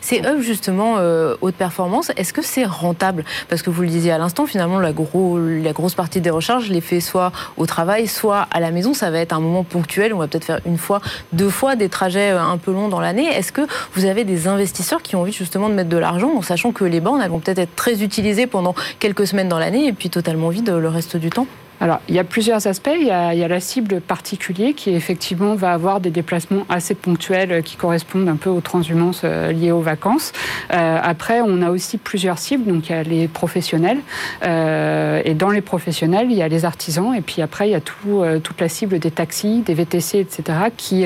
Ces 0.07 0.21
hubs, 0.21 0.41
justement, 0.41 0.99
euh, 0.99 1.35
haute 1.41 1.57
performance, 1.57 2.13
est-ce 2.17 2.33
que 2.33 2.41
c'est 2.41 2.65
rentable? 2.65 3.25
Parce 3.49 3.63
que 3.63 3.71
vous 3.71 3.83
le 3.83 3.89
disiez 3.89 4.13
à 4.13 4.19
l'instant, 4.19 4.47
finalement, 4.47 4.79
la, 4.79 4.93
grosse 4.93 5.95
partie 5.97 6.21
des 6.21 6.31
recharges, 6.31 6.71
les 6.71 6.81
fait 6.81 7.01
soit 7.01 7.33
au 7.57 7.67
travail, 7.67 8.07
soit 8.07 8.47
à 8.53 8.61
la 8.61 8.71
maison. 8.71 8.95
Ça 8.95 9.11
va 9.11 9.19
être 9.19 9.33
un 9.33 9.41
moment 9.41 9.65
ponctuel. 9.65 10.15
On 10.15 10.19
va 10.19 10.29
peut-être 10.29 10.45
faire 10.45 10.61
une 10.65 10.79
fois, 10.79 11.01
deux 11.33 11.51
fois 11.51 11.75
des 11.75 11.89
trajets 11.89 12.31
euh, 12.31 12.41
un 12.41 12.57
peu 12.57 12.73
longs 12.73 12.87
dans 12.87 13.01
l'année. 13.01 13.27
Est-ce 13.27 13.51
que 13.51 13.63
vous 13.95 14.05
avez 14.05 14.23
des 14.23 14.47
investisseurs 14.47 15.03
qui 15.03 15.17
ont 15.17 15.23
envie 15.23 15.33
justement 15.33 15.69
de 15.69 15.75
mettre 15.75 15.91
de 15.91 15.99
l'argent 15.99 16.33
en 16.37 16.43
sachant 16.43 16.71
que 16.71 16.85
les 16.85 17.01
bornes, 17.01 17.27
vont 17.27 17.41
peut-être 17.41 17.59
être 17.59 17.75
très 17.75 18.05
utilisées 18.05 18.47
pendant 18.47 18.77
quelques 19.01 19.27
semaines 19.27 19.49
dans 19.49 19.59
l'année 19.59 19.89
et 19.89 19.93
puis 19.93 20.09
totalement 20.09 20.51
vides 20.51 20.71
le 20.71 20.89
reste 20.89 21.17
du 21.17 21.31
temps? 21.31 21.49
Alors, 21.81 22.01
il 22.09 22.15
y 22.15 22.19
a 22.19 22.25
plusieurs 22.25 22.67
aspects. 22.67 22.91
Il 22.99 23.07
y 23.07 23.11
a, 23.11 23.49
la 23.49 23.61
cible 23.61 24.01
particulier 24.01 24.73
qui, 24.73 24.91
effectivement, 24.91 25.55
va 25.55 25.73
avoir 25.73 26.01
des 26.01 26.11
déplacements 26.11 26.65
assez 26.69 26.95
ponctuels 26.95 27.53
euh, 27.53 27.61
qui 27.61 27.77
correspondent 27.77 28.29
un 28.29 28.37
peu 28.37 28.51
aux 28.51 28.61
transhumances 28.61 29.23
euh, 29.25 29.53
liées 29.53 29.73
aux 29.73 29.83
vacances. 29.83 30.33
Euh, 30.73 30.99
après, 31.03 31.41
on 31.43 31.63
a 31.63 31.71
aussi 31.71 31.99
plusieurs 31.99 32.39
cibles. 32.39 32.65
Donc, 32.65 32.89
il 32.89 32.93
y 32.93 32.95
a 32.95 33.03
les 33.03 33.29
professionnels. 33.29 33.99
et 34.43 35.35
dans 35.35 35.51
les 35.51 35.61
professionnels, 35.61 36.29
il 36.31 36.37
y 36.37 36.43
a 36.43 36.49
les 36.49 36.65
artisans. 36.65 37.15
Et 37.15 37.21
puis 37.21 37.43
après, 37.43 37.69
il 37.69 37.73
y 37.73 37.75
a 37.75 37.81
tout, 37.81 38.25
toute 38.43 38.61
la 38.61 38.69
cible 38.69 38.99
des 38.99 39.11
taxis, 39.11 39.61
des 39.61 39.75
VTC, 39.75 40.21
etc. 40.21 40.59
Qui, 40.77 41.05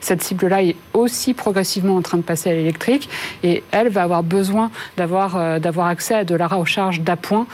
cette 0.00 0.22
cible-là 0.22 0.62
est 0.62 0.76
aussi 0.92 1.34
progressivement 1.34 1.96
en 1.96 2.02
train 2.02 2.18
de 2.18 2.22
passer 2.22 2.50
à 2.50 2.52
l'électrique. 2.52 3.08
Et 3.42 3.62
elle 3.72 3.88
va 3.88 4.02
avoir 4.02 4.22
besoin 4.22 4.70
d'avoir 4.96 5.60
d'avoir 5.60 5.86
accès 5.86 6.14
à 6.14 6.24
de 6.24 6.34
la 6.34 6.46
recharge 6.46 7.00
d'appoint 7.00 7.46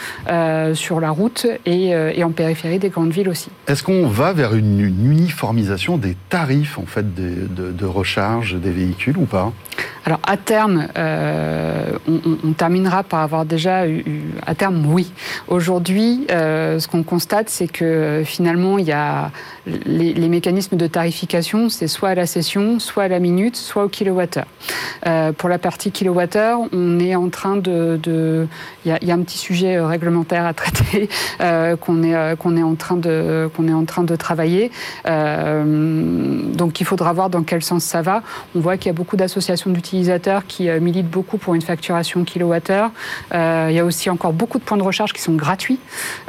sur 0.75 1.01
la 1.01 1.11
route 1.11 1.47
et 1.67 1.95
et 2.19 2.25
en 2.25 2.33
périphérie 2.33 2.81
des 2.81 2.89
grandes 2.89 3.13
villes 3.13 3.29
aussi. 3.29 3.49
Est-ce 3.69 3.85
qu'on 3.85 4.09
va 4.09 4.33
vers 4.33 4.55
une, 4.55 4.81
uniformisation 4.81 5.99
des 5.99 6.17
tarifs 6.29 6.77
en 6.77 6.85
fait 6.85 7.15
de, 7.15 7.85
recharge 7.87 8.57
des 8.57 8.71
véhicules 8.71 9.17
ou 9.17 9.25
pas? 9.25 9.53
Alors 10.05 10.21
à 10.27 10.37
terme, 10.37 10.89
euh, 10.97 11.93
on, 12.09 12.53
terminera 12.53 13.03
par 13.03 13.21
avoir 13.21 13.45
déjà 13.45 13.87
eu, 13.87 14.05
à 14.47 14.55
terme 14.55 14.87
oui. 14.87 15.13
Aujourd'hui, 15.49 16.27
euh, 16.31 16.79
ce 16.79 16.89
qu'on 16.89 17.03
constate, 17.03 17.51
c'est 17.51 17.69
que 17.69 17.85
euh, 17.85 18.25
finalement, 18.25 18.79
il 18.79 18.87
y 18.87 18.93
a 18.93 19.31
les, 19.67 20.29
mécanismes 20.29 20.77
de 20.77 20.87
tarification, 20.87 21.69
c'est 21.69 21.89
soit 21.89 22.11
à 22.11 22.15
la 22.15 22.27
session, 22.27 22.79
soit 22.79 23.05
à 23.05 23.09
la 23.09 23.19
minute, 23.19 23.57
soit 23.57 23.85
au 23.85 23.89
kilowattheure. 23.89 24.47
pour 25.37 25.49
la 25.49 25.59
partie 25.59 25.91
kilowattheure, 25.91 26.61
on 26.73 27.01
est 27.01 27.15
en 27.15 27.29
train 27.29 27.57
de, 27.57 28.49
il 28.85 28.99
y, 29.03 29.11
a 29.11 29.15
un 29.15 29.23
petit 29.23 29.39
sujet 29.39 29.79
réglementaire 29.81 30.47
à 30.47 30.55
traiter 30.55 31.09
qu'on 31.81 32.03
est 32.03 32.08
est 32.12 32.37
qu'on 32.37 32.57
est 32.57 32.62
en 32.62 32.75
train 32.75 32.97
de 32.97 33.50
qu'on 33.57 33.69
est 33.69 33.73
en 33.73 33.85
train 33.85 34.05
de 34.05 34.17
travailler. 34.17 34.71
donc 35.05 36.81
il 36.81 36.87
faudra 36.87 37.12
voir 37.12 37.31
dans 37.31 37.43
quel 37.43 37.62
sens 37.62 37.85
ça 37.85 38.03
va. 38.03 38.23
On 38.55 38.61
voit 38.61 38.77
qu'il 38.77 38.87
y 38.87 38.91
a 38.91 38.93
beaucoup 38.95 39.17
d'associations 39.17 39.71
d'utilisateurs 39.71 40.47
qui 40.47 40.69
militent 40.81 41.11
beaucoup 41.11 41.38
pour 41.38 41.55
une 41.55 41.62
facturation 41.62 42.25
kilowattheure. 42.25 42.91
il 43.33 43.73
y 43.73 43.79
a 43.79 43.85
aussi 43.85 44.11
encore 44.11 44.33
beaucoup 44.33 44.59
de 44.59 44.65
points 44.65 44.77
de 44.77 44.83
recharge 44.83 45.12
qui 45.12 45.23
sont 45.23 45.35
gratuits. 45.35 45.79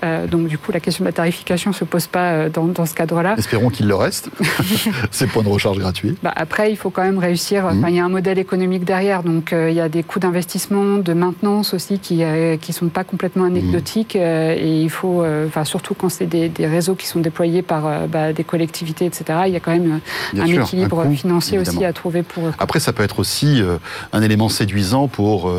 donc 0.04 0.48
du 0.48 0.58
coup 0.58 0.72
la 0.72 0.80
question 0.80 1.04
de 1.04 1.10
la 1.10 1.14
tarification 1.14 1.74
se 1.74 1.86
pose 1.86 2.08
pas 2.08 2.50
dans, 2.50 2.66
dans 2.66 2.86
ce 2.86 2.94
cadre-là. 2.94 3.36
Espérons 3.38 3.70
qu'il 3.70 3.88
le 3.88 3.96
reste. 3.96 4.30
Ces 5.12 5.28
points 5.28 5.44
de 5.44 5.50
recharge 5.50 5.78
gratuits. 5.78 6.16
Bah, 6.24 6.34
après 6.36 6.72
il 6.72 6.78
faut 6.78 6.90
quand 6.90 7.04
même 7.04 7.20
réussir. 7.20 7.66
Mmh. 7.66 7.86
il 7.90 7.96
y 7.96 8.00
a 8.00 8.06
un 8.06 8.10
modèle 8.10 8.40
économique 8.40 8.86
derrière, 8.86 9.24
donc 9.24 9.54
il 9.54 9.74
y 9.74 9.82
a 9.82 9.90
des 9.90 10.04
coûts 10.04 10.20
d'investissement, 10.20 10.98
de 10.98 11.14
maintenance 11.14 11.74
aussi 11.74 12.00
qui 12.00 12.24
qui 12.62 12.74
sont 12.74 12.90
pas 12.90 13.04
complètement 13.04 13.46
anecdotiques 13.46 14.16
euh, 14.16 14.56
et 14.58 14.82
il 14.82 14.90
faut, 14.90 15.24
euh, 15.24 15.48
enfin 15.48 15.66
surtout 15.70 15.94
quand 15.94 16.10
c'est 16.10 16.26
des, 16.26 16.52
réseaux 16.68 16.96
qui 16.96 17.08
sont 17.08 17.20
déployés 17.20 17.62
par 17.62 17.88
euh, 17.88 18.08
bah, 18.08 18.34
des 18.34 18.44
collectivités, 18.44 19.06
etc. 19.06 19.26
Il 19.48 19.54
y 19.54 19.56
a 19.56 19.60
quand 19.60 19.72
même 19.72 20.00
un 20.38 20.46
équilibre 20.46 21.06
financier 21.12 21.60
aussi 21.60 21.86
à 21.86 21.94
trouver 21.94 22.24
pour. 22.24 22.44
Après, 22.60 22.80
ça 22.80 22.92
peut 22.94 23.04
être 23.04 23.20
aussi 23.20 23.62
un 24.12 24.22
élément 24.22 24.50
séduisant 24.50 25.08
pour 25.08 25.52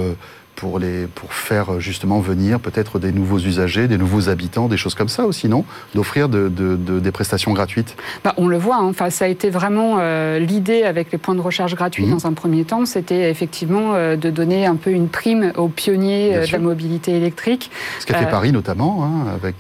pour, 0.61 0.79
les, 0.79 1.07
pour 1.07 1.33
faire 1.33 1.81
justement 1.81 2.21
venir 2.21 2.61
peut-être 2.61 2.99
des 2.99 3.12
nouveaux 3.12 3.38
usagers, 3.38 3.88
des 3.88 3.97
nouveaux 3.97 4.29
habitants, 4.29 4.69
des 4.69 4.76
choses 4.76 4.95
comme 4.95 5.09
ça 5.09 5.25
aussi, 5.25 5.49
non? 5.49 5.64
D'offrir 5.95 6.29
de, 6.29 6.49
des 6.49 7.12
prestations 7.12 7.55
gratuites? 7.55 7.97
Bah, 8.23 8.35
On 8.37 8.47
le 8.47 8.59
voit, 8.59 8.76
hein. 8.76 8.88
enfin, 8.88 9.09
ça 9.09 9.25
a 9.25 9.29
été 9.29 9.49
vraiment 9.49 9.97
euh, 9.99 10.38
l'idée 10.38 10.83
avec 10.83 11.12
les 11.12 11.19
points 11.19 11.35
de 11.35 11.40
recharge 11.40 11.75
gratuits 11.75 12.05
mmh. 12.05 12.11
dans 12.11 12.26
un 12.26 12.35
premier 12.35 12.64
temps, 12.64 12.85
c'était 12.85 13.31
effectivement 13.31 13.95
euh, 13.95 14.17
de 14.17 14.29
donner 14.29 14.67
un 14.67 14.76
peu 14.76 14.90
une 14.90 15.09
prime 15.09 15.52
aux 15.57 15.69
pionniers 15.69 16.37
euh, 16.37 16.47
de 16.47 16.52
la 16.52 16.59
mobilité 16.59 17.17
électrique. 17.17 17.71
Ce 17.99 18.05
qu'a 18.05 18.19
fait 18.19 18.31
Paris 18.31 18.52
notamment, 18.52 19.05
hein, 19.05 19.31
avec 19.35 19.57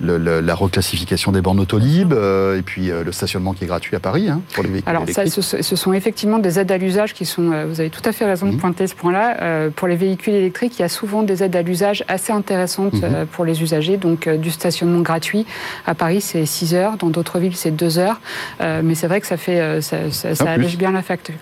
la 0.00 0.54
reclassification 0.54 1.32
des 1.32 1.40
bornes 1.40 1.60
Autolib 1.60 2.12
euh, 2.12 2.58
et 2.58 2.62
puis 2.62 2.90
euh, 2.90 3.04
le 3.04 3.12
stationnement 3.12 3.52
qui 3.52 3.64
est 3.64 3.66
gratuit 3.66 3.94
à 3.94 4.00
Paris 4.00 4.28
hein, 4.28 4.40
pour 4.52 4.64
les 4.64 4.70
véhicules 4.70 4.90
Alors 4.90 5.08
ça, 5.08 5.24
ce, 5.26 5.76
sont 5.76 5.92
effectivement 5.92 6.38
des 6.38 6.58
aides 6.58 6.72
à 6.72 6.78
l'usage 6.78 7.14
qui 7.14 7.24
sont, 7.24 7.52
euh, 7.52 7.66
vous 7.66 7.80
avez 7.80 7.90
tout 7.90 8.02
à 8.04 8.12
fait 8.12 8.24
raison 8.24 8.46
de 8.46 8.52
mhm. 8.52 8.58
pointer 8.58 8.86
ce 8.86 8.94
point-là, 8.94 9.70
pour 9.70 9.88
les 9.88 9.96
véhicules 9.96 10.34
électriques, 10.34 10.78
il 10.78 10.82
y 10.82 10.84
a 10.84 10.88
souvent 10.88 11.22
des 11.22 11.42
aides 11.42 11.54
à 11.54 11.62
l'usage 11.62 12.04
assez 12.08 12.32
intéressantes 12.32 12.94
mhm. 12.94 13.26
pour 13.30 13.44
les 13.44 13.62
usagers, 13.62 13.96
donc 13.96 14.28
du 14.28 14.50
stationnement 14.50 15.00
gratuit. 15.00 15.46
À 15.86 15.94
Paris, 15.94 16.20
c'est 16.20 16.44
6 16.46 16.74
heures, 16.74 16.96
dans 16.96 17.10
d'autres 17.10 17.38
villes, 17.38 17.56
c'est 17.56 17.70
2 17.70 17.98
heures, 17.98 18.20
mais 18.60 18.94
c'est 18.94 19.06
vrai 19.06 19.20
que 19.20 19.26
ça, 19.26 19.36
fait, 19.36 19.80
ça, 19.80 20.10
ça 20.10 20.50
allège 20.50 20.76
bien 20.76 20.92
la 20.92 21.02
facture. 21.02 21.34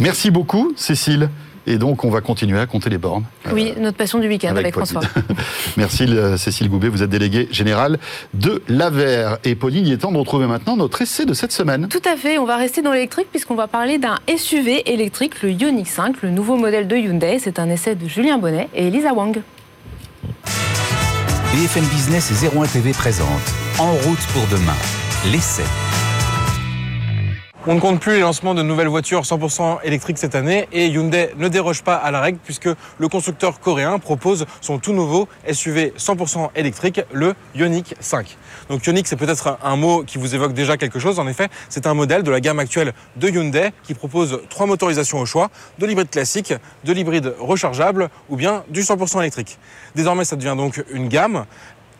Merci 0.00 0.30
beaucoup, 0.30 0.72
Cécile. 0.76 1.30
Et 1.66 1.78
donc, 1.78 2.04
on 2.04 2.10
va 2.10 2.20
continuer 2.20 2.58
à 2.58 2.66
compter 2.66 2.90
les 2.90 2.98
bornes. 2.98 3.24
Oui, 3.52 3.74
notre 3.78 3.96
passion 3.96 4.18
du 4.18 4.28
week-end 4.28 4.54
avec, 4.54 4.74
François. 4.74 5.00
Merci 5.76 6.08
Cécile 6.36 6.68
Goubet, 6.68 6.88
vous 6.88 7.02
êtes 7.02 7.10
déléguée 7.10 7.48
générale 7.50 7.98
de 8.34 8.62
l'AVER. 8.68 9.36
Et 9.44 9.54
Pauline, 9.56 9.86
il 9.86 9.92
est 9.92 9.98
temps 9.98 10.12
de 10.12 10.18
retrouver 10.18 10.46
maintenant 10.46 10.76
notre 10.76 11.02
essai 11.02 11.26
de 11.26 11.34
cette 11.34 11.52
semaine. 11.52 11.88
Tout 11.88 12.02
à 12.08 12.16
fait, 12.16 12.38
on 12.38 12.44
va 12.44 12.56
rester 12.56 12.82
dans 12.82 12.92
l'électrique 12.92 13.28
puisqu'on 13.30 13.56
va 13.56 13.66
parler 13.66 13.98
d'un 13.98 14.16
SUV 14.36 14.90
électrique, 14.92 15.42
le 15.42 15.50
Ioniq 15.50 15.88
5, 15.88 16.22
le 16.22 16.30
nouveau 16.30 16.56
modèle 16.56 16.86
de 16.86 16.96
Hyundai. 16.96 17.38
C'est 17.40 17.58
un 17.58 17.68
essai 17.68 17.94
de 17.94 18.06
Julien 18.06 18.38
Bonnet 18.38 18.68
et 18.74 18.86
Elisa 18.86 19.12
Wang. 19.12 19.40
BFM 21.52 21.84
Business 21.86 22.30
et 22.30 22.56
01 22.56 22.66
TV 22.66 22.92
présente 22.92 23.28
En 23.78 23.92
route 23.92 24.26
pour 24.32 24.46
demain, 24.48 24.76
l'essai. 25.32 25.64
On 27.68 27.74
ne 27.74 27.80
compte 27.80 27.98
plus 27.98 28.12
les 28.12 28.20
lancements 28.20 28.54
de 28.54 28.62
nouvelles 28.62 28.86
voitures 28.86 29.22
100% 29.22 29.78
électriques 29.82 30.18
cette 30.18 30.36
année 30.36 30.68
et 30.72 30.86
Hyundai 30.86 31.30
ne 31.36 31.48
déroge 31.48 31.82
pas 31.82 31.96
à 31.96 32.12
la 32.12 32.20
règle 32.20 32.38
puisque 32.44 32.68
le 32.98 33.08
constructeur 33.08 33.58
coréen 33.58 33.98
propose 33.98 34.46
son 34.60 34.78
tout 34.78 34.92
nouveau 34.92 35.28
SUV 35.50 35.92
100% 35.98 36.50
électrique, 36.54 37.00
le 37.12 37.34
Ioniq 37.56 37.96
5. 37.98 38.36
Donc 38.68 38.86
Ioniq, 38.86 39.08
c'est 39.08 39.16
peut-être 39.16 39.58
un 39.64 39.74
mot 39.74 40.04
qui 40.04 40.18
vous 40.18 40.36
évoque 40.36 40.52
déjà 40.52 40.76
quelque 40.76 41.00
chose. 41.00 41.18
En 41.18 41.26
effet, 41.26 41.48
c'est 41.68 41.88
un 41.88 41.94
modèle 41.94 42.22
de 42.22 42.30
la 42.30 42.40
gamme 42.40 42.60
actuelle 42.60 42.92
de 43.16 43.28
Hyundai 43.28 43.70
qui 43.82 43.94
propose 43.94 44.42
trois 44.48 44.66
motorisations 44.66 45.18
au 45.18 45.26
choix, 45.26 45.50
de 45.80 45.86
l'hybride 45.86 46.10
classique, 46.10 46.54
de 46.84 46.92
l'hybride 46.92 47.34
rechargeable 47.40 48.10
ou 48.28 48.36
bien 48.36 48.62
du 48.68 48.82
100% 48.82 49.18
électrique. 49.18 49.58
Désormais, 49.96 50.24
ça 50.24 50.36
devient 50.36 50.54
donc 50.56 50.84
une 50.92 51.08
gamme 51.08 51.46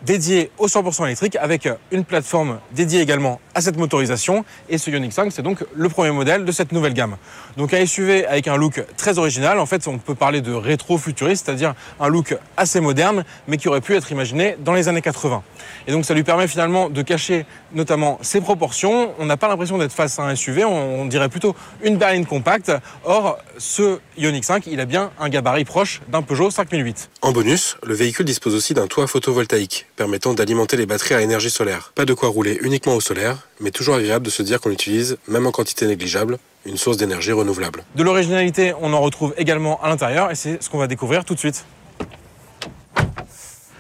dédié 0.03 0.51
au 0.59 0.67
100% 0.67 1.05
électrique 1.07 1.37
avec 1.37 1.69
une 1.91 2.05
plateforme 2.05 2.59
dédiée 2.73 3.01
également 3.01 3.41
à 3.55 3.61
cette 3.61 3.77
motorisation. 3.77 4.45
Et 4.69 4.79
ce 4.79 4.91
Ioniq 4.91 5.13
5, 5.13 5.33
c'est 5.33 5.43
donc 5.43 5.65
le 5.75 5.89
premier 5.89 6.11
modèle 6.11 6.45
de 6.45 6.53
cette 6.53 6.73
nouvelle 6.73 6.93
gamme. 6.93 7.17
Donc 7.57 7.73
un 7.73 7.85
SUV 7.85 8.27
avec 8.27 8.49
un 8.49 8.57
look 8.57 8.85
très 8.97 9.19
original. 9.19 9.59
En 9.59 9.67
fait, 9.67 9.89
on 9.89 9.99
peut 9.99 10.15
parler 10.15 10.43
de 10.43 10.53
rétro-futuriste, 10.53 11.47
c'est-à-dire 11.47 11.75
un 11.99 12.09
look 12.09 12.37
assez 12.57 12.81
moderne, 12.81 13.25
mais 13.49 13.57
qui 13.57 13.69
aurait 13.69 13.81
pu 13.81 13.95
être 13.95 14.13
imaginé 14.13 14.57
dans 14.63 14.75
les 14.75 14.89
années 14.89 15.03
80. 15.03 15.43
Et 15.87 15.93
donc 15.93 16.05
ça 16.05 16.15
lui 16.15 16.23
permet 16.23 16.49
finalement 16.49 16.91
de 16.91 17.03
cacher 17.03 17.47
notamment 17.73 18.19
ses 18.23 18.41
proportions. 18.41 19.13
On 19.19 19.27
n'a 19.27 19.37
pas 19.37 19.49
l'impression 19.49 19.79
d'être 19.79 19.93
face 19.93 20.19
à 20.19 20.25
un 20.25 20.35
SUV, 20.35 20.65
on, 20.65 21.07
dirait 21.07 21.29
plutôt 21.29 21.55
une 21.83 21.97
berline 21.97 22.27
compacte. 22.27 22.73
Or, 23.05 23.39
ce 23.59 23.99
Ioniq 24.19 24.45
5, 24.45 24.67
il 24.67 24.81
a 24.81 24.85
bien 24.85 25.11
un 25.19 25.29
gabarit 25.29 25.65
proche 25.65 26.01
d'un 26.09 26.23
Peugeot 26.23 26.51
5008. 26.51 27.11
En 27.23 27.33
bonus, 27.33 27.77
le 27.85 27.95
véhicule 27.95 28.27
dispose 28.27 28.55
aussi 28.55 28.75
d'un 28.75 28.87
toit 28.87 29.07
photovoltaïque, 29.07 29.87
permettant 29.97 30.35
d'alimenter 30.35 30.77
les 30.77 30.87
batteries 30.87 31.15
à 31.15 31.23
énergie 31.23 31.51
solaire. 31.51 31.93
Pas 31.95 32.05
de 32.05 32.15
quoi 32.15 32.29
rouler 32.29 32.59
uniquement 32.63 32.95
au 32.95 33.01
solaire, 33.01 33.39
mais 33.61 33.71
toujours 33.71 33.97
agréable 33.97 34.25
de 34.27 34.31
se 34.31 34.43
dire 34.43 34.61
qu'on 34.61 34.71
utilise, 34.71 35.17
même 35.27 35.47
en 35.47 35.51
quantité 35.51 35.87
négligeable, 35.87 36.39
une 36.67 36.77
source 36.77 36.97
d'énergie 36.97 37.33
renouvelable. 37.33 37.85
De 37.95 38.03
l'originalité, 38.03 38.75
on 38.81 38.93
en 38.93 39.01
retrouve 39.01 39.35
également 39.39 39.83
à 39.83 39.89
l'intérieur 39.89 40.31
et 40.31 40.35
c'est 40.35 40.63
ce 40.63 40.69
qu'on 40.69 40.79
va 40.79 40.87
découvrir 40.87 41.25
tout 41.25 41.35
de 41.35 41.39
suite. 41.39 41.65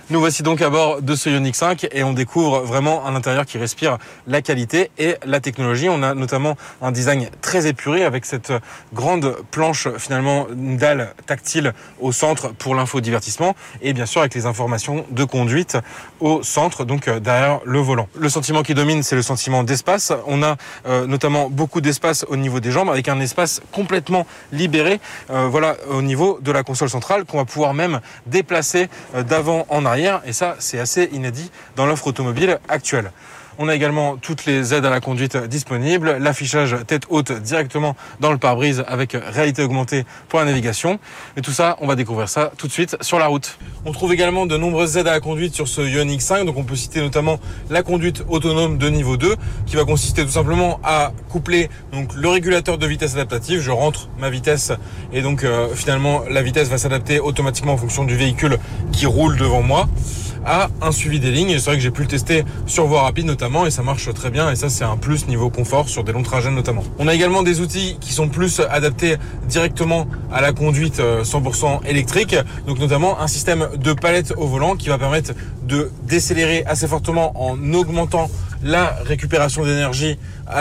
Nous 0.08 0.20
voici 0.20 0.44
donc 0.44 0.62
à 0.62 0.70
bord 0.70 1.02
de 1.02 1.16
ce 1.16 1.28
Ioniq 1.28 1.56
5 1.56 1.88
et 1.90 2.04
on 2.04 2.12
découvre 2.12 2.60
vraiment 2.60 3.04
un 3.06 3.16
intérieur 3.16 3.44
qui 3.44 3.58
respire 3.58 3.98
la 4.28 4.40
qualité 4.40 4.92
et 4.98 5.16
la 5.26 5.40
technologie. 5.40 5.88
On 5.88 6.00
a 6.04 6.14
notamment 6.14 6.56
un 6.80 6.92
design 6.92 7.28
très 7.40 7.66
épuré 7.66 8.04
avec 8.04 8.24
cette 8.24 8.52
grande 8.94 9.36
planche 9.50 9.88
finalement 9.98 10.46
une 10.48 10.76
dalle 10.76 11.12
tactile 11.26 11.72
au 11.98 12.12
centre 12.12 12.52
pour 12.54 12.76
l'infodivertissement 12.76 13.56
et 13.82 13.94
bien 13.94 14.06
sûr 14.06 14.20
avec 14.20 14.36
les 14.36 14.46
informations 14.46 15.04
de 15.10 15.24
conduite 15.24 15.76
au 16.20 16.40
centre, 16.44 16.84
donc 16.84 17.08
euh, 17.08 17.18
derrière 17.18 17.58
le 17.64 17.80
volant. 17.80 18.06
Le 18.16 18.28
sentiment 18.28 18.62
qui 18.62 18.74
domine, 18.74 19.02
c'est 19.02 19.16
le 19.16 19.22
sentiment 19.22 19.64
d'espace. 19.64 20.12
On 20.28 20.40
a 20.44 20.54
euh, 20.86 21.08
notamment 21.08 21.50
beaucoup 21.50 21.80
d'espace 21.80 22.24
au 22.28 22.36
niveau 22.36 22.60
des 22.60 22.70
jambes 22.70 22.90
avec 22.90 23.08
un 23.08 23.18
espace 23.18 23.60
complètement 23.72 24.24
libéré, 24.52 25.00
euh, 25.30 25.48
voilà, 25.48 25.74
au 25.90 26.00
niveau 26.00 26.38
de 26.40 26.52
la 26.52 26.62
console 26.62 26.90
centrale 26.90 27.24
qu'on 27.24 27.38
va 27.38 27.44
pouvoir 27.44 27.74
même 27.74 28.00
déplacer 28.26 28.88
d'avant 29.12 29.66
en 29.68 29.84
arrière 29.84 29.95
et 30.24 30.32
ça, 30.32 30.56
c'est 30.58 30.78
assez 30.78 31.08
inédit 31.12 31.50
dans 31.76 31.86
l'offre 31.86 32.06
automobile 32.06 32.58
actuelle. 32.68 33.10
On 33.58 33.68
a 33.68 33.74
également 33.74 34.16
toutes 34.18 34.44
les 34.44 34.74
aides 34.74 34.84
à 34.84 34.90
la 34.90 35.00
conduite 35.00 35.36
disponibles, 35.36 36.18
l'affichage 36.18 36.76
tête 36.86 37.04
haute 37.08 37.32
directement 37.32 37.96
dans 38.20 38.30
le 38.30 38.36
pare-brise 38.36 38.84
avec 38.86 39.12
réalité 39.14 39.62
augmentée 39.62 40.04
pour 40.28 40.38
la 40.38 40.44
navigation. 40.44 40.98
Et 41.38 41.40
tout 41.40 41.52
ça, 41.52 41.76
on 41.80 41.86
va 41.86 41.94
découvrir 41.94 42.28
ça 42.28 42.52
tout 42.58 42.66
de 42.66 42.72
suite 42.72 42.96
sur 43.00 43.18
la 43.18 43.28
route. 43.28 43.58
On 43.86 43.92
trouve 43.92 44.12
également 44.12 44.44
de 44.44 44.58
nombreuses 44.58 44.98
aides 44.98 45.08
à 45.08 45.12
la 45.12 45.20
conduite 45.20 45.54
sur 45.54 45.68
ce 45.68 45.80
Ioniq 45.80 46.20
5. 46.20 46.44
Donc 46.44 46.58
on 46.58 46.64
peut 46.64 46.76
citer 46.76 47.00
notamment 47.00 47.40
la 47.70 47.82
conduite 47.82 48.24
autonome 48.28 48.76
de 48.76 48.88
niveau 48.90 49.16
2 49.16 49.34
qui 49.64 49.76
va 49.76 49.84
consister 49.84 50.24
tout 50.24 50.32
simplement 50.32 50.78
à 50.84 51.12
coupler 51.30 51.70
le 52.14 52.28
régulateur 52.28 52.76
de 52.76 52.86
vitesse 52.86 53.14
adaptative. 53.14 53.60
Je 53.60 53.70
rentre 53.70 54.10
ma 54.18 54.28
vitesse 54.28 54.72
et 55.14 55.22
donc 55.22 55.44
euh, 55.44 55.68
finalement 55.74 56.22
la 56.28 56.42
vitesse 56.42 56.68
va 56.68 56.76
s'adapter 56.76 57.20
automatiquement 57.20 57.72
en 57.72 57.78
fonction 57.78 58.04
du 58.04 58.16
véhicule 58.16 58.58
qui 58.92 59.06
roule 59.06 59.38
devant 59.38 59.62
moi 59.62 59.88
un 60.46 60.92
suivi 60.92 61.20
des 61.20 61.30
lignes. 61.30 61.58
C'est 61.58 61.64
vrai 61.66 61.76
que 61.76 61.82
j'ai 61.82 61.90
pu 61.90 62.02
le 62.02 62.08
tester 62.08 62.44
sur 62.66 62.86
voie 62.86 63.02
rapide 63.02 63.26
notamment 63.26 63.66
et 63.66 63.70
ça 63.70 63.82
marche 63.82 64.12
très 64.14 64.30
bien 64.30 64.50
et 64.50 64.56
ça 64.56 64.68
c'est 64.68 64.84
un 64.84 64.96
plus 64.96 65.26
niveau 65.26 65.50
confort 65.50 65.88
sur 65.88 66.04
des 66.04 66.12
longs 66.12 66.22
trajets 66.22 66.50
notamment. 66.50 66.84
On 66.98 67.08
a 67.08 67.14
également 67.14 67.42
des 67.42 67.60
outils 67.60 67.96
qui 68.00 68.12
sont 68.12 68.28
plus 68.28 68.60
adaptés 68.60 69.16
directement 69.48 70.06
à 70.32 70.40
la 70.40 70.52
conduite 70.52 71.00
100% 71.00 71.64
euh, 71.64 71.88
électrique, 71.88 72.36
donc 72.66 72.78
notamment 72.78 73.20
un 73.20 73.26
système 73.26 73.68
de 73.76 73.92
palette 73.92 74.34
au 74.36 74.46
volant 74.46 74.76
qui 74.76 74.88
va 74.88 74.98
permettre 74.98 75.32
de 75.64 75.90
décélérer 76.04 76.64
assez 76.66 76.86
fortement 76.86 77.32
en 77.40 77.56
augmentant 77.74 78.30
la 78.62 78.96
récupération 79.04 79.64
d'énergie 79.64 80.18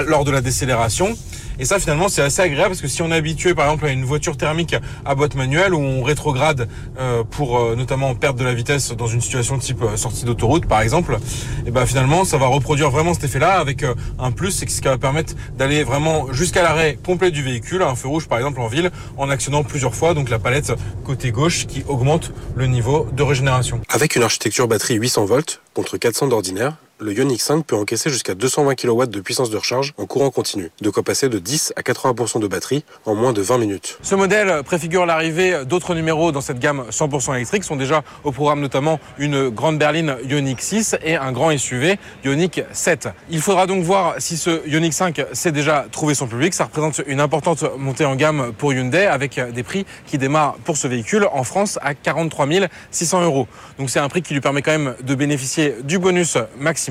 lors 0.07 0.25
de 0.25 0.31
la 0.31 0.41
décélération 0.41 1.15
et 1.57 1.65
ça, 1.65 1.79
finalement, 1.79 2.09
c'est 2.09 2.21
assez 2.21 2.41
agréable 2.41 2.69
parce 2.69 2.81
que 2.81 2.87
si 2.87 3.01
on 3.01 3.11
est 3.11 3.15
habitué, 3.15 3.53
par 3.53 3.65
exemple, 3.65 3.85
à 3.85 3.91
une 3.91 4.03
voiture 4.03 4.35
thermique 4.35 4.75
à 5.05 5.15
boîte 5.15 5.35
manuelle 5.35 5.73
où 5.73 5.79
on 5.79 6.03
rétrograde 6.03 6.67
euh, 6.99 7.23
pour 7.23 7.57
euh, 7.57 7.75
notamment 7.75 8.13
perdre 8.13 8.39
de 8.39 8.43
la 8.43 8.53
vitesse 8.53 8.91
dans 8.91 9.07
une 9.07 9.21
situation 9.21 9.57
type 9.57 9.81
euh, 9.81 9.95
sortie 9.95 10.25
d'autoroute, 10.25 10.65
par 10.65 10.81
exemple, 10.81 11.17
et 11.65 11.71
ben 11.71 11.85
finalement, 11.85 12.25
ça 12.25 12.37
va 12.37 12.47
reproduire 12.47 12.89
vraiment 12.89 13.13
cet 13.13 13.23
effet-là 13.25 13.59
avec 13.59 13.85
un 14.19 14.31
plus, 14.31 14.51
c'est 14.51 14.69
ce 14.69 14.81
qui 14.81 14.87
va 14.87 14.97
permettre 14.97 15.33
d'aller 15.57 15.83
vraiment 15.83 16.31
jusqu'à 16.33 16.61
l'arrêt 16.61 16.97
complet 17.03 17.31
du 17.31 17.41
véhicule, 17.41 17.81
à 17.81 17.87
un 17.87 17.95
feu 17.95 18.09
rouge, 18.09 18.27
par 18.27 18.37
exemple, 18.37 18.59
en 18.59 18.67
ville, 18.67 18.91
en 19.17 19.29
actionnant 19.29 19.63
plusieurs 19.63 19.95
fois 19.95 20.13
donc 20.13 20.29
la 20.29 20.39
palette 20.39 20.73
côté 21.05 21.31
gauche 21.31 21.67
qui 21.67 21.83
augmente 21.87 22.31
le 22.55 22.67
niveau 22.67 23.07
de 23.13 23.23
régénération. 23.23 23.81
Avec 23.89 24.15
une 24.15 24.23
architecture 24.23 24.67
batterie 24.67 24.95
800 24.95 25.25
volts 25.25 25.61
contre 25.73 25.97
400 25.97 26.27
d'ordinaire, 26.27 26.75
le 26.99 27.11
Ioniq 27.11 27.41
5 27.41 27.65
peut 27.65 27.75
encaisser 27.75 28.09
jusqu'à 28.09 28.35
220 28.35 28.75
kW 28.75 29.05
de 29.07 29.19
puissance 29.19 29.49
de 29.49 29.57
recharge 29.57 29.93
en 29.97 30.05
courant 30.05 30.29
continu, 30.29 30.71
de 30.79 30.89
quoi 30.89 31.03
passer 31.03 31.27
de 31.27 31.39
10 31.39 31.73
à 31.75 31.81
80% 31.81 32.39
de 32.39 32.47
batterie 32.47 32.85
en 33.05 33.15
moins 33.15 33.33
de 33.33 33.41
20 33.41 33.57
minutes. 33.57 33.97
Ce 34.01 34.15
modèle 34.15 34.63
préfigure 34.63 35.05
l'arrivée 35.05 35.65
d'autres 35.65 35.93
numéros 35.93 36.31
dans 36.31 36.39
cette 36.39 36.59
gamme 36.59 36.85
100% 36.89 37.35
électrique. 37.35 37.65
sont 37.65 37.75
déjà 37.75 38.03
au 38.23 38.31
programme 38.31 38.61
notamment 38.61 38.99
une 39.17 39.49
grande 39.49 39.77
berline 39.77 40.15
Ioniq 40.23 40.61
6 40.61 40.95
et 41.03 41.17
un 41.17 41.33
grand 41.33 41.55
SUV 41.57 41.97
Ioniq 42.23 42.63
7. 42.71 43.09
Il 43.29 43.41
faudra 43.41 43.67
donc 43.67 43.83
voir 43.83 44.15
si 44.19 44.37
ce 44.37 44.65
Ioniq 44.65 44.93
5 44.93 45.21
sait 45.33 45.51
déjà 45.51 45.87
trouvé 45.91 46.15
son 46.15 46.27
public. 46.27 46.53
Ça 46.53 46.65
représente 46.65 47.01
une 47.07 47.19
importante 47.19 47.65
montée 47.77 48.05
en 48.05 48.15
gamme 48.15 48.53
pour 48.57 48.71
Hyundai 48.73 49.05
avec 49.05 49.39
des 49.53 49.63
prix 49.63 49.85
qui 50.05 50.17
démarrent 50.17 50.55
pour 50.63 50.77
ce 50.77 50.87
véhicule 50.87 51.27
en 51.33 51.43
France 51.43 51.77
à 51.81 51.93
43 51.93 52.47
600 52.91 53.23
euros. 53.23 53.47
Donc 53.79 53.89
c'est 53.89 53.99
un 53.99 54.07
prix 54.07 54.21
qui 54.21 54.33
lui 54.33 54.41
permet 54.41 54.61
quand 54.61 54.71
même 54.71 54.95
de 55.03 55.15
bénéficier 55.15 55.75
du 55.83 55.99
bonus 55.99 56.37
maximum. 56.57 56.84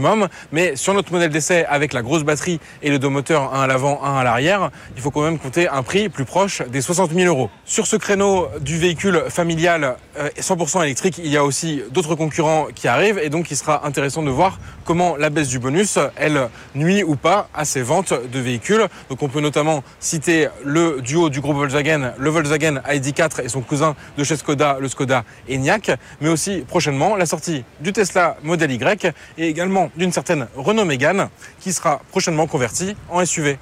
Mais 0.53 0.77
sur 0.77 0.95
notre 0.95 1.13
modèle 1.13 1.31
d'essai 1.31 1.65
avec 1.67 1.93
la 1.93 2.03
grosse 2.03 2.25
batterie 2.25 2.61
et 2.83 2.91
le 2.91 2.99
deux 2.99 3.09
moteurs, 3.09 3.55
un 3.55 3.63
à 3.63 3.67
l'avant, 3.67 4.03
un 4.03 4.17
à 4.17 4.25
l'arrière, 4.25 4.71
il 4.97 5.03
faut 5.03 5.11
quand 5.11 5.23
même 5.23 5.39
compter 5.39 5.69
un 5.69 5.83
prix 5.83 6.09
plus 6.09 6.25
proche 6.25 6.63
des 6.63 6.81
60 6.81 7.13
000 7.13 7.27
euros. 7.27 7.51
Sur 7.65 7.87
ce 7.87 7.97
créneau 7.97 8.49
du 8.61 8.79
véhicule 8.79 9.25
familial 9.29 9.97
100% 10.39 10.79
euh, 10.79 10.83
électrique, 10.83 11.19
il 11.19 11.29
y 11.29 11.37
a 11.37 11.45
aussi 11.45 11.83
d'autres 11.91 12.15
concurrents 12.15 12.69
qui 12.75 12.89
arrivent 12.89 13.19
et 13.19 13.31
donc 13.31 13.51
il 13.51 13.57
sera 13.57 13.87
intéressant 13.87 14.23
de 14.23 14.31
voir 14.31 14.59
comment 14.85 15.17
la 15.17 15.31
baisse 15.31 15.49
du 15.49 15.59
bonus, 15.59 15.99
elle 16.17 16.49
nuit 16.75 17.03
ou 17.03 17.17
pas 17.17 17.49
à 17.55 17.65
ces 17.65 17.83
ventes 17.83 18.13
de 18.13 18.39
véhicules. 18.39 18.87
Donc 19.09 19.23
on 19.23 19.29
peut 19.29 19.41
notamment 19.41 19.83
citer 20.01 20.49
le 20.65 21.01
duo 21.01 21.31
du 21.31 21.41
groupe 21.41 21.57
Volkswagen, 21.57 22.13
le 22.19 22.31
Volkswagen 22.31 22.81
ID4 22.89 23.45
et 23.45 23.49
son 23.49 23.61
cousin 23.61 23.95
de 24.17 24.25
chez 24.25 24.37
Skoda, 24.37 24.79
le 24.81 24.89
Skoda 24.89 25.25
Enyaq, 25.51 25.93
mais 26.21 26.29
aussi 26.29 26.65
prochainement 26.67 27.17
la 27.17 27.27
sortie 27.27 27.65
du 27.81 27.93
Tesla 27.93 28.37
Model 28.43 28.71
Y 28.71 29.13
et 29.39 29.49
également 29.49 29.84
d'une 29.97 30.13
certaine 30.13 30.49
Renault 30.57 30.85
Mégane 30.85 31.29
qui 31.61 31.73
sera 31.73 32.01
prochainement 32.11 32.47
convertie 32.47 32.97
en 33.11 33.25
SUV. 33.25 33.59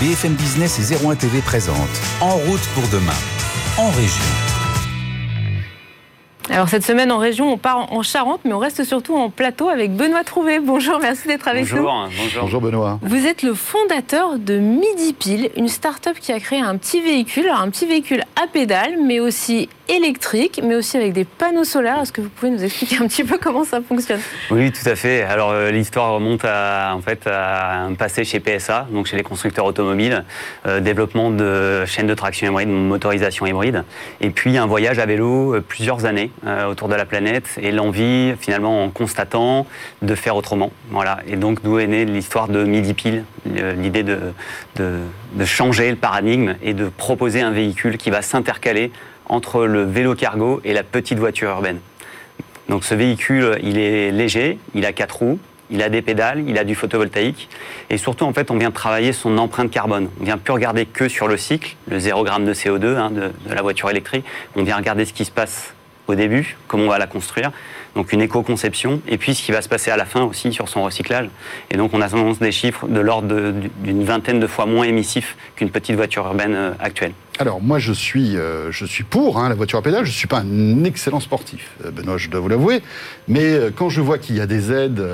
BFM 0.00 0.34
Business 0.34 0.78
et 0.78 1.06
01 1.06 1.16
TV 1.16 1.40
présente 1.40 1.76
En 2.20 2.36
route 2.36 2.66
pour 2.74 2.86
demain, 2.88 3.12
en 3.76 3.90
région. 3.90 4.24
Alors 6.50 6.68
cette 6.68 6.84
semaine 6.84 7.12
en 7.12 7.18
région, 7.18 7.52
on 7.52 7.58
part 7.58 7.92
en 7.92 8.02
Charente, 8.02 8.40
mais 8.44 8.52
on 8.54 8.58
reste 8.58 8.82
surtout 8.84 9.16
en 9.16 9.28
plateau 9.28 9.68
avec 9.68 9.94
Benoît 9.94 10.24
Trouvé. 10.24 10.60
Bonjour, 10.60 10.98
merci 10.98 11.28
d'être 11.28 11.46
avec 11.46 11.70
nous. 11.72 11.82
Bonjour. 11.82 12.42
Bonjour 12.42 12.60
Benoît. 12.60 12.98
Vous 13.02 13.26
êtes 13.26 13.42
le 13.42 13.54
fondateur 13.54 14.38
de 14.38 14.58
Midi 14.58 15.12
Pile, 15.12 15.50
une 15.56 15.68
start-up 15.68 16.16
qui 16.18 16.32
a 16.32 16.40
créé 16.40 16.60
un 16.60 16.76
petit 16.76 17.02
véhicule, 17.02 17.48
un 17.50 17.68
petit 17.68 17.86
véhicule 17.86 18.22
à 18.42 18.46
pédale, 18.46 18.96
mais 19.04 19.20
aussi 19.20 19.68
électrique, 19.88 20.60
mais 20.62 20.74
aussi 20.74 20.96
avec 20.96 21.12
des 21.12 21.24
panneaux 21.24 21.64
solaires. 21.64 22.00
Est-ce 22.00 22.12
que 22.12 22.20
vous 22.20 22.28
pouvez 22.28 22.50
nous 22.50 22.62
expliquer 22.62 22.96
un 22.98 23.06
petit 23.06 23.24
peu 23.24 23.38
comment 23.38 23.64
ça 23.64 23.80
fonctionne? 23.80 24.20
Oui, 24.50 24.70
tout 24.70 24.88
à 24.88 24.94
fait. 24.94 25.22
Alors 25.22 25.50
euh, 25.50 25.70
l'histoire 25.70 26.12
remonte 26.12 26.44
à, 26.44 26.92
en 26.94 27.00
fait, 27.00 27.26
à 27.26 27.80
un 27.84 27.94
passé 27.94 28.24
chez 28.24 28.40
PSA, 28.40 28.86
donc 28.90 29.06
chez 29.06 29.16
les 29.16 29.22
constructeurs 29.22 29.64
automobiles, 29.64 30.24
euh, 30.66 30.80
développement 30.80 31.30
de 31.30 31.84
chaînes 31.86 32.06
de 32.06 32.14
traction 32.14 32.48
hybride, 32.48 32.68
motorisation 32.68 33.46
hybride, 33.46 33.84
et 34.20 34.30
puis 34.30 34.58
un 34.58 34.66
voyage 34.66 34.98
à 34.98 35.06
vélo 35.06 35.54
euh, 35.54 35.64
plusieurs 35.66 36.04
années 36.04 36.30
autour 36.68 36.88
de 36.88 36.94
la 36.94 37.04
planète 37.04 37.58
et 37.60 37.72
l'envie, 37.72 38.34
finalement, 38.40 38.84
en 38.84 38.90
constatant, 38.90 39.66
de 40.02 40.14
faire 40.14 40.36
autrement. 40.36 40.70
Voilà. 40.90 41.18
Et 41.26 41.36
donc 41.36 41.64
nous 41.64 41.78
est 41.78 41.86
née 41.86 42.04
l'histoire 42.04 42.48
de 42.48 42.64
Midi 42.64 42.94
Pile, 42.94 43.24
l'idée 43.46 44.02
de, 44.02 44.18
de, 44.76 44.98
de 45.34 45.44
changer 45.44 45.90
le 45.90 45.96
paradigme 45.96 46.54
et 46.62 46.74
de 46.74 46.88
proposer 46.88 47.40
un 47.40 47.50
véhicule 47.50 47.96
qui 47.96 48.10
va 48.10 48.22
s'intercaler 48.22 48.90
entre 49.28 49.64
le 49.64 49.82
vélo 49.82 50.14
cargo 50.14 50.60
et 50.64 50.72
la 50.72 50.82
petite 50.82 51.18
voiture 51.18 51.50
urbaine. 51.50 51.80
Donc 52.68 52.84
ce 52.84 52.94
véhicule, 52.94 53.58
il 53.62 53.78
est 53.78 54.10
léger, 54.10 54.58
il 54.74 54.84
a 54.84 54.92
quatre 54.92 55.18
roues, 55.18 55.38
il 55.70 55.82
a 55.82 55.88
des 55.88 56.02
pédales, 56.02 56.44
il 56.46 56.58
a 56.58 56.64
du 56.64 56.74
photovoltaïque. 56.74 57.48
Et 57.90 57.98
surtout, 57.98 58.24
en 58.24 58.32
fait, 58.32 58.50
on 58.50 58.56
vient 58.56 58.70
travailler 58.70 59.12
son 59.12 59.38
empreinte 59.38 59.70
carbone. 59.70 60.08
On 60.20 60.24
vient 60.24 60.38
plus 60.38 60.52
regarder 60.52 60.86
que 60.86 61.08
sur 61.08 61.28
le 61.28 61.36
cycle, 61.36 61.76
le 61.88 61.98
0 61.98 62.26
g 62.26 62.32
de 62.40 62.54
CO2 62.54 62.96
hein, 62.96 63.10
de, 63.10 63.32
de, 63.46 63.54
la 63.54 63.62
voiture 63.62 63.90
électrique. 63.90 64.24
On 64.56 64.62
vient 64.62 64.76
regarder 64.76 65.04
ce 65.04 65.12
qui 65.12 65.24
se 65.24 65.30
passe 65.30 65.74
au 66.06 66.14
début, 66.14 66.56
comment 66.66 66.84
on 66.84 66.88
va 66.88 66.98
la 66.98 67.06
construire. 67.06 67.52
Donc 67.94 68.12
une 68.12 68.22
éco-conception. 68.22 69.00
Et 69.08 69.18
puis 69.18 69.34
ce 69.34 69.42
qui 69.42 69.52
va 69.52 69.62
se 69.62 69.68
passer 69.68 69.90
à 69.90 69.96
la 69.96 70.04
fin 70.04 70.22
aussi 70.22 70.52
sur 70.52 70.68
son 70.68 70.82
recyclage. 70.82 71.28
Et 71.70 71.76
donc 71.76 71.92
on 71.94 72.00
a 72.00 72.08
tendance 72.08 72.38
des 72.38 72.52
chiffres 72.52 72.86
de 72.88 73.00
l'ordre 73.00 73.52
d'une 73.82 74.04
vingtaine 74.04 74.40
de 74.40 74.46
fois 74.46 74.66
moins 74.66 74.84
émissifs 74.84 75.36
qu'une 75.56 75.70
petite 75.70 75.96
voiture 75.96 76.24
urbaine 76.26 76.54
euh, 76.54 76.70
actuelle. 76.80 77.12
Alors 77.40 77.62
moi 77.62 77.78
je 77.78 77.92
suis, 77.92 78.36
euh, 78.36 78.72
je 78.72 78.84
suis 78.84 79.04
pour 79.04 79.38
hein, 79.38 79.48
la 79.48 79.54
voiture 79.54 79.78
à 79.78 79.82
pédale, 79.82 80.04
je 80.04 80.10
ne 80.10 80.14
suis 80.14 80.26
pas 80.26 80.38
un 80.38 80.82
excellent 80.82 81.20
sportif, 81.20 81.70
euh, 81.84 81.92
Benoît, 81.92 82.16
je 82.16 82.28
dois 82.28 82.40
vous 82.40 82.48
l'avouer, 82.48 82.82
mais 83.28 83.44
euh, 83.44 83.70
quand 83.74 83.88
je 83.88 84.00
vois 84.00 84.18
qu'il 84.18 84.36
y 84.36 84.40
a 84.40 84.46
des 84.46 84.72
aides 84.72 85.04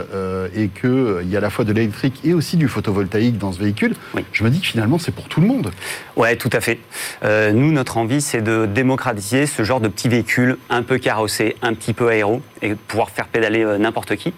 et 0.54 0.68
qu'il 0.68 1.28
y 1.28 1.34
a 1.34 1.38
à 1.38 1.42
la 1.42 1.50
fois 1.50 1.66
de 1.66 1.72
l'électrique 1.72 2.20
et 2.24 2.32
aussi 2.32 2.56
du 2.56 2.66
photovoltaïque 2.66 3.36
dans 3.36 3.52
ce 3.52 3.58
véhicule, 3.58 3.94
je 4.32 4.42
me 4.42 4.48
dis 4.48 4.60
que 4.60 4.66
finalement 4.66 4.98
c'est 4.98 5.12
pour 5.12 5.28
tout 5.28 5.42
le 5.42 5.46
monde. 5.46 5.70
Ouais, 6.16 6.36
tout 6.36 6.50
à 6.52 6.60
fait. 6.60 6.78
nous, 7.22 7.72
notre 7.72 7.98
envie 7.98 8.22
c'est 8.22 8.40
de 8.40 8.66
démocratiser 8.66 9.46
ce 9.46 9.62
genre 9.62 9.80
de 9.80 9.88
petit 9.88 10.08
véhicule 10.08 10.56
un 10.70 10.82
peu 10.82 10.98
carrossé, 10.98 11.56
un 11.60 11.74
petit 11.74 11.92
peu 11.92 12.08
aéro, 12.08 12.40
et 12.62 12.74
pouvoir 12.74 13.10
faire 13.10 13.26
pédaler 13.26 13.64
n'importe 13.78 14.16
qui. 14.16 14.32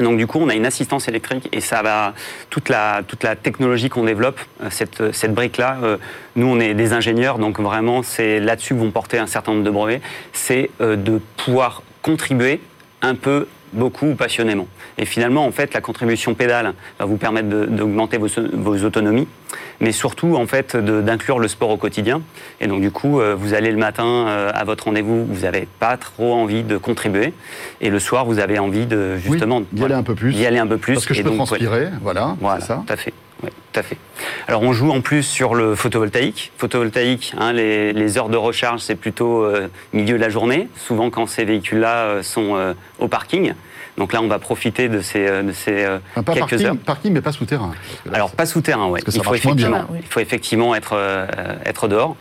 Donc 0.00 0.16
du 0.18 0.26
coup, 0.26 0.38
on 0.40 0.48
a 0.48 0.54
une 0.54 0.66
assistance 0.66 1.08
électrique 1.08 1.48
et 1.52 1.60
ça 1.60 1.82
va 1.82 2.14
toute 2.50 2.68
la 2.68 3.02
toute 3.06 3.22
la 3.22 3.36
technologie 3.36 3.88
qu'on 3.88 4.04
développe 4.04 4.40
euh, 4.62 4.68
cette 4.70 5.12
cette 5.12 5.34
brique 5.34 5.56
là. 5.56 5.78
Euh, 5.82 5.98
nous, 6.36 6.46
on 6.46 6.58
est 6.58 6.74
des 6.74 6.92
ingénieurs, 6.92 7.38
donc 7.38 7.60
vraiment 7.60 8.02
c'est 8.02 8.40
là-dessus 8.40 8.74
que 8.74 8.80
vont 8.80 8.90
porter 8.90 9.18
un 9.18 9.26
certain 9.26 9.52
nombre 9.52 9.64
de 9.64 9.70
brevets. 9.70 10.02
C'est 10.32 10.70
euh, 10.80 10.96
de 10.96 11.20
pouvoir 11.36 11.82
contribuer 12.02 12.60
un 13.02 13.14
peu 13.14 13.46
beaucoup 13.74 14.06
ou 14.06 14.14
passionnément. 14.14 14.66
Et 14.98 15.04
finalement, 15.04 15.44
en 15.44 15.52
fait, 15.52 15.74
la 15.74 15.80
contribution 15.80 16.34
pédale 16.34 16.74
va 16.98 17.04
vous 17.04 17.16
permettre 17.16 17.48
d'augmenter 17.48 18.18
vos, 18.18 18.28
vos, 18.52 18.84
autonomies, 18.84 19.28
mais 19.80 19.92
surtout, 19.92 20.36
en 20.36 20.46
fait, 20.46 20.76
d'inclure 20.76 21.38
le 21.38 21.48
sport 21.48 21.70
au 21.70 21.76
quotidien. 21.76 22.22
Et 22.60 22.66
donc, 22.66 22.80
du 22.80 22.90
coup, 22.90 23.20
euh, 23.20 23.34
vous 23.34 23.54
allez 23.54 23.70
le 23.70 23.78
matin 23.78 24.04
euh, 24.04 24.50
à 24.54 24.64
votre 24.64 24.84
rendez-vous, 24.84 25.26
vous 25.26 25.42
n'avez 25.42 25.68
pas 25.78 25.96
trop 25.96 26.34
envie 26.34 26.62
de 26.62 26.76
contribuer, 26.76 27.32
et 27.80 27.90
le 27.90 27.98
soir, 27.98 28.24
vous 28.24 28.38
avez 28.38 28.58
envie 28.58 28.86
de 28.86 29.16
justement 29.16 29.62
d'y 29.72 29.84
aller 29.84 29.94
un 29.94 30.02
peu 30.02 30.14
plus. 30.14 30.32
D'y 30.32 30.46
aller 30.46 30.58
un 30.58 30.66
peu 30.66 30.78
plus. 30.78 30.94
Parce 30.94 31.06
que 31.06 31.14
je 31.14 31.22
peux 31.22 31.34
transpirer, 31.34 31.88
voilà. 32.00 32.36
Voilà, 32.40 32.60
ça. 32.60 32.82
tout 32.86 32.92
à 32.92 32.96
fait. 32.96 33.12
Oui, 33.44 33.50
tout 33.72 33.80
à 33.80 33.82
fait. 33.82 33.98
Alors 34.48 34.62
on 34.62 34.72
joue 34.72 34.90
en 34.90 35.02
plus 35.02 35.22
sur 35.22 35.54
le 35.54 35.74
photovoltaïque. 35.74 36.50
Photovoltaïque, 36.56 37.34
hein, 37.36 37.52
les, 37.52 38.18
heures 38.18 38.30
de 38.30 38.38
recharge, 38.38 38.80
c'est 38.80 38.94
plutôt 38.94 39.44
euh, 39.44 39.68
milieu 39.92 40.16
de 40.16 40.20
la 40.20 40.30
journée, 40.30 40.68
souvent 40.76 41.10
quand 41.10 41.26
ces 41.26 41.44
véhicules-là 41.44 42.04
euh, 42.04 42.22
sont 42.22 42.56
euh, 42.56 42.72
au 42.98 43.08
parking. 43.08 43.52
Donc 43.96 44.12
là, 44.12 44.20
on 44.22 44.28
va 44.28 44.38
profiter 44.38 44.88
de 44.88 45.00
ces, 45.00 45.42
de 45.42 45.52
ces 45.52 45.86
pas 46.14 46.22
quelques 46.22 46.50
parking, 46.50 46.66
heures. 46.66 46.76
Parking, 46.76 47.12
mais 47.12 47.20
pas 47.20 47.32
souterrain. 47.32 47.72
Alors 48.12 48.30
pas 48.32 48.46
souterrain, 48.46 48.88
oui. 48.88 49.00
Il 49.06 49.22
faut 49.22 49.34
effectivement, 49.34 49.86
il 49.94 50.06
faut 50.06 50.20
effectivement 50.20 50.74
être 50.74 50.96
être 51.64 51.88
dehors. 51.88 52.16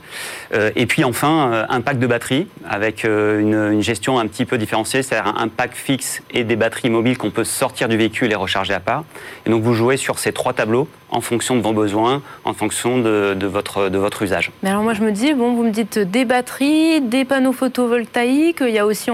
et 0.53 0.85
puis 0.85 1.03
enfin, 1.03 1.65
un 1.69 1.81
pack 1.81 1.99
de 1.99 2.07
batteries 2.07 2.47
avec 2.69 3.03
une, 3.03 3.53
une, 3.53 3.81
gestion 3.81 4.19
un 4.19 4.27
petit 4.27 4.45
peu 4.45 4.57
différenciée, 4.57 5.03
c'est-à-dire 5.03 5.33
un 5.37 5.47
pack 5.47 5.73
fixe 5.73 6.21
et 6.31 6.43
des 6.43 6.55
batteries 6.55 6.89
mobiles 6.89 7.17
qu'on 7.17 7.31
peut 7.31 7.43
sortir 7.43 7.87
du 7.87 7.97
véhicule 7.97 8.31
et 8.31 8.35
recharger 8.35 8.73
à 8.73 8.79
part. 8.79 9.03
Et 9.45 9.49
donc 9.49 9.63
vous 9.63 9.73
jouez 9.73 9.97
sur 9.97 10.19
ces 10.19 10.31
trois 10.31 10.53
tableaux 10.53 10.87
en 11.13 11.21
fonction 11.21 11.55
de 11.55 11.61
vos 11.61 11.73
besoins, 11.73 12.21
en 12.43 12.53
fonction 12.53 12.97
de, 12.97 13.45
votre, 13.45 13.89
de 13.89 13.97
votre 13.97 14.23
usage. 14.23 14.51
Mais 14.63 14.69
alors 14.69 14.81
moi 14.81 14.93
je 14.93 15.03
me 15.03 15.11
dis, 15.11 15.33
bon, 15.33 15.53
vous 15.53 15.63
me 15.63 15.69
dites 15.69 15.99
des 15.99 16.25
batteries, 16.25 17.01
des 17.01 17.23
panneaux 17.23 17.53
photovoltaïques, 17.53 18.61
il 18.61 18.73
y 18.73 18.79
a 18.79 18.85
aussi 18.85 19.11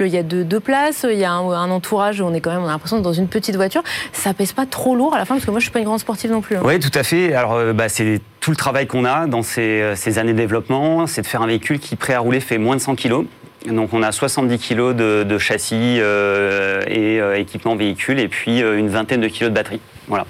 il 0.00 0.08
y 0.08 0.18
a 0.18 0.22
deux, 0.22 0.60
places, 0.60 1.06
il 1.08 1.18
y 1.18 1.24
a 1.24 1.32
un, 1.32 1.70
entourage, 1.70 1.95
on 1.96 2.34
est 2.34 2.40
quand 2.40 2.50
même, 2.50 2.62
on 2.62 2.66
a 2.68 2.70
l'impression 2.70 3.00
dans 3.00 3.12
une 3.12 3.28
petite 3.28 3.56
voiture. 3.56 3.82
Ça 4.12 4.34
pèse 4.34 4.52
pas 4.52 4.66
trop 4.66 4.94
lourd 4.94 5.14
à 5.14 5.18
la 5.18 5.24
fin, 5.24 5.34
parce 5.34 5.44
que 5.44 5.50
moi 5.50 5.60
je 5.60 5.64
suis 5.64 5.72
pas 5.72 5.78
une 5.78 5.84
grande 5.84 6.00
sportive 6.00 6.30
non 6.30 6.40
plus. 6.40 6.56
Hein. 6.56 6.62
Oui, 6.64 6.78
tout 6.78 6.96
à 6.96 7.02
fait. 7.02 7.34
Alors 7.34 7.54
euh, 7.54 7.72
bah, 7.72 7.88
c'est 7.88 8.20
tout 8.40 8.50
le 8.50 8.56
travail 8.56 8.86
qu'on 8.86 9.04
a 9.04 9.26
dans 9.26 9.42
ces, 9.42 9.82
euh, 9.82 9.96
ces 9.96 10.18
années 10.18 10.32
de 10.32 10.38
développement, 10.38 11.06
c'est 11.06 11.22
de 11.22 11.26
faire 11.26 11.42
un 11.42 11.46
véhicule 11.46 11.78
qui, 11.78 11.96
prêt 11.96 12.14
à 12.14 12.20
rouler, 12.20 12.40
fait 12.40 12.58
moins 12.58 12.76
de 12.76 12.80
100 12.80 12.96
kg. 12.96 13.24
Donc 13.66 13.92
on 13.92 14.02
a 14.02 14.12
70 14.12 14.58
kg 14.58 14.94
de, 14.94 15.38
châssis 15.38 15.98
euh, 15.98 16.82
et 16.86 17.20
équipement 17.40 17.74
véhicule 17.74 18.20
et 18.20 18.28
puis 18.28 18.60
une 18.60 18.88
vingtaine 18.88 19.20
de 19.20 19.28
kilos 19.28 19.50
de 19.50 19.54
batterie. 19.54 19.80
Voilà. 20.06 20.24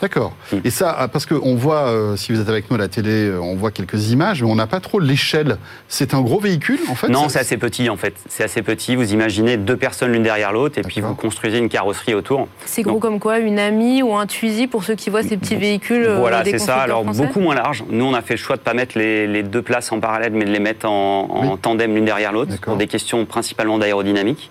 D'accord. 0.00 0.32
Et 0.64 0.70
ça, 0.70 0.94
ah, 0.98 1.08
parce 1.08 1.26
qu'on 1.26 1.54
voit, 1.56 1.88
euh, 1.88 2.16
si 2.16 2.32
vous 2.32 2.40
êtes 2.40 2.48
avec 2.48 2.70
nous 2.70 2.76
à 2.76 2.78
la 2.78 2.88
télé, 2.88 3.26
euh, 3.26 3.40
on 3.40 3.54
voit 3.54 3.70
quelques 3.70 4.10
images, 4.10 4.42
mais 4.42 4.50
on 4.50 4.54
n'a 4.54 4.66
pas 4.66 4.80
trop 4.80 4.98
l'échelle. 4.98 5.58
C'est 5.88 6.14
un 6.14 6.22
gros 6.22 6.40
véhicule, 6.40 6.80
en 6.88 6.94
fait 6.94 7.08
Non, 7.08 7.28
c'est 7.28 7.38
assez 7.38 7.58
petit, 7.58 7.90
en 7.90 7.96
fait. 7.96 8.14
C'est 8.28 8.42
assez 8.42 8.62
petit. 8.62 8.96
Vous 8.96 9.12
imaginez 9.12 9.58
deux 9.58 9.76
personnes 9.76 10.12
l'une 10.12 10.22
derrière 10.22 10.52
l'autre, 10.52 10.78
et 10.78 10.82
puis 10.82 11.00
vous 11.02 11.14
construisez 11.14 11.58
une 11.58 11.68
carrosserie 11.68 12.14
autour. 12.14 12.48
C'est 12.64 12.82
gros 12.82 12.98
comme 12.98 13.20
quoi 13.20 13.38
Une 13.38 13.58
amie 13.58 14.02
ou 14.02 14.14
un 14.16 14.26
Twizy 14.26 14.66
pour 14.66 14.84
ceux 14.84 14.94
qui 14.94 15.10
voient 15.10 15.22
ces 15.22 15.36
petits 15.36 15.56
véhicules 15.56 16.06
euh, 16.06 16.16
Voilà, 16.16 16.44
c'est 16.44 16.58
ça. 16.58 16.78
Alors, 16.78 17.04
beaucoup 17.04 17.40
moins 17.40 17.54
large. 17.54 17.84
Nous, 17.90 18.04
on 18.04 18.14
a 18.14 18.22
fait 18.22 18.34
le 18.34 18.38
choix 18.38 18.56
de 18.56 18.62
ne 18.62 18.64
pas 18.64 18.74
mettre 18.74 18.98
les, 18.98 19.42
deux 19.42 19.62
places 19.62 19.92
en 19.92 20.00
parallèle, 20.00 20.32
mais 20.32 20.44
de 20.44 20.50
les 20.50 20.60
mettre 20.60 20.88
en, 20.88 21.58
tandem 21.60 21.94
l'une 21.94 22.04
derrière 22.04 22.32
l'autre, 22.32 22.58
pour 22.62 22.76
des 22.76 22.86
questions 22.86 23.26
principalement 23.26 23.78
d'aérodynamique. 23.78 24.50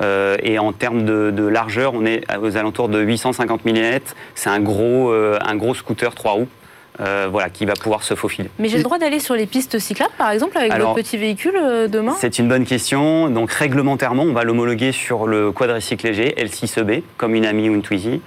Euh, 0.00 0.36
et 0.42 0.58
en 0.58 0.72
termes 0.72 1.04
de, 1.04 1.46
largeur, 1.46 1.92
on 1.94 2.04
est 2.04 2.22
aux 2.40 2.56
alentours 2.56 2.88
de 2.88 3.00
850 3.00 3.64
mm. 3.64 3.98
C'est 4.34 4.50
un 4.50 4.60
gros, 4.60 5.10
euh, 5.10 5.38
un 5.44 5.56
gros 5.56 5.74
scooter 5.74 6.14
trois 6.14 6.32
roues. 6.32 6.48
euh, 7.00 7.26
voilà, 7.30 7.48
qui 7.48 7.64
va 7.64 7.72
pouvoir 7.72 8.02
se 8.02 8.14
faufiler. 8.14 8.50
Mais 8.58 8.68
j'ai 8.68 8.76
le 8.76 8.82
droit 8.82 8.98
d'aller 8.98 9.18
sur 9.18 9.34
les 9.34 9.46
pistes 9.46 9.78
cyclables, 9.78 10.12
par 10.18 10.30
exemple, 10.30 10.58
avec 10.58 10.74
votre 10.74 10.92
petit 10.92 11.16
véhicule 11.16 11.54
demain? 11.88 12.14
C'est 12.18 12.38
une 12.38 12.48
bonne 12.48 12.66
question. 12.66 13.30
Donc 13.30 13.50
réglementairement, 13.50 14.24
on 14.24 14.34
va 14.34 14.44
l'homologuer 14.44 14.92
sur 14.92 15.26
le 15.26 15.52
quadricycle 15.52 16.06
léger 16.06 16.34
L6EB, 16.36 17.02
comme 17.16 17.34
une 17.34 17.46
AMI 17.46 17.70
ou 17.70 17.74
une 17.74 17.82
Twizy. 17.82 18.20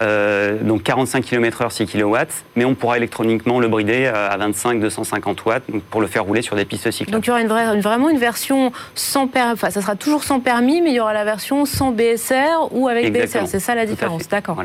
Euh, 0.00 0.58
donc 0.62 0.84
45 0.84 1.24
km/h 1.24 1.70
6 1.70 1.86
kW, 1.86 2.16
mais 2.54 2.64
on 2.64 2.74
pourra 2.74 2.96
électroniquement 2.96 3.58
le 3.58 3.68
brider 3.68 4.06
à 4.06 4.36
25-250 4.38 5.36
watts 5.44 5.64
pour 5.90 6.00
le 6.00 6.06
faire 6.06 6.24
rouler 6.24 6.42
sur 6.42 6.54
des 6.54 6.64
pistes 6.64 6.90
cyclables. 6.90 7.12
Donc 7.12 7.26
il 7.26 7.28
y 7.28 7.30
aura 7.30 7.40
une 7.40 7.48
vraie, 7.48 7.80
vraiment 7.80 8.08
une 8.08 8.18
version 8.18 8.72
sans 8.94 9.26
permis, 9.26 9.52
enfin 9.52 9.70
ça 9.70 9.82
sera 9.82 9.96
toujours 9.96 10.22
sans 10.22 10.40
permis, 10.40 10.80
mais 10.82 10.90
il 10.90 10.96
y 10.96 11.00
aura 11.00 11.12
la 11.12 11.24
version 11.24 11.64
sans 11.64 11.90
BSR 11.90 12.68
ou 12.70 12.88
avec 12.88 13.12
BSR. 13.12 13.46
C'est 13.46 13.60
ça 13.60 13.74
la 13.74 13.86
différence, 13.86 14.28
d'accord. 14.28 14.62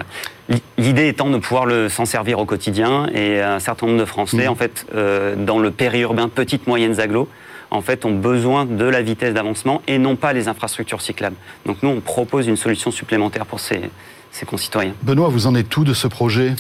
L'idée 0.78 1.08
étant 1.08 1.30
de 1.30 1.38
pouvoir 1.38 1.68
s'en 1.90 2.06
servir 2.06 2.40
au 2.40 2.46
quotidien 2.46 3.08
et 3.14 3.42
un 3.42 3.60
certain 3.60 3.88
nombre 3.88 4.00
de 4.00 4.06
Français, 4.06 4.48
mmh. 4.48 4.52
en 4.52 4.56
fait, 4.56 4.86
euh, 4.94 5.36
dans 5.36 5.60
le 5.60 5.72
périurbain, 5.72 6.30
petites, 6.30 6.68
moyennes 6.68 7.00
agglos, 7.00 7.28
en 7.72 7.82
fait, 7.82 8.06
ont 8.06 8.14
besoin 8.14 8.66
de 8.66 8.86
la 8.86 9.02
vitesse 9.02 9.34
d'avancement 9.34 9.82
et 9.88 9.98
non 9.98 10.16
pas 10.16 10.34
les 10.34 10.48
infrastructures 10.48 11.02
cyclables. 11.02 11.36
Donc 11.66 11.78
nous, 11.82 11.90
on 11.90 12.02
propose 12.02 12.48
une 12.48 12.58
solution 12.58 12.92
supplémentaire 12.92 13.46
pour 13.46 13.60
ces, 13.60 13.82
ses 14.34 14.46
concitoyens. 14.48 14.94
Benoît, 15.04 15.30
vous 15.30 15.46
en 15.46 15.56
êtes 15.56 15.70
tout 15.70 15.84
de 15.84 15.94
ce 15.94 16.08
projet? 16.08 16.56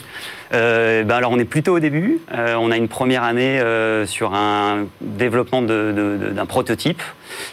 Euh, 0.54 1.04
ben 1.04 1.16
alors 1.16 1.32
on 1.32 1.40
est 1.40 1.46
plutôt 1.46 1.76
au 1.76 1.80
début. 1.80 2.20
Euh, 2.32 2.56
on 2.60 2.70
a 2.70 2.78
une 2.78 2.88
première 2.88 3.24
année 3.24 3.60
euh, 3.60 4.06
sur 4.06 4.36
un 4.36 4.86
développement 5.02 5.64
d'un 5.64 6.46
prototype. 6.46 7.02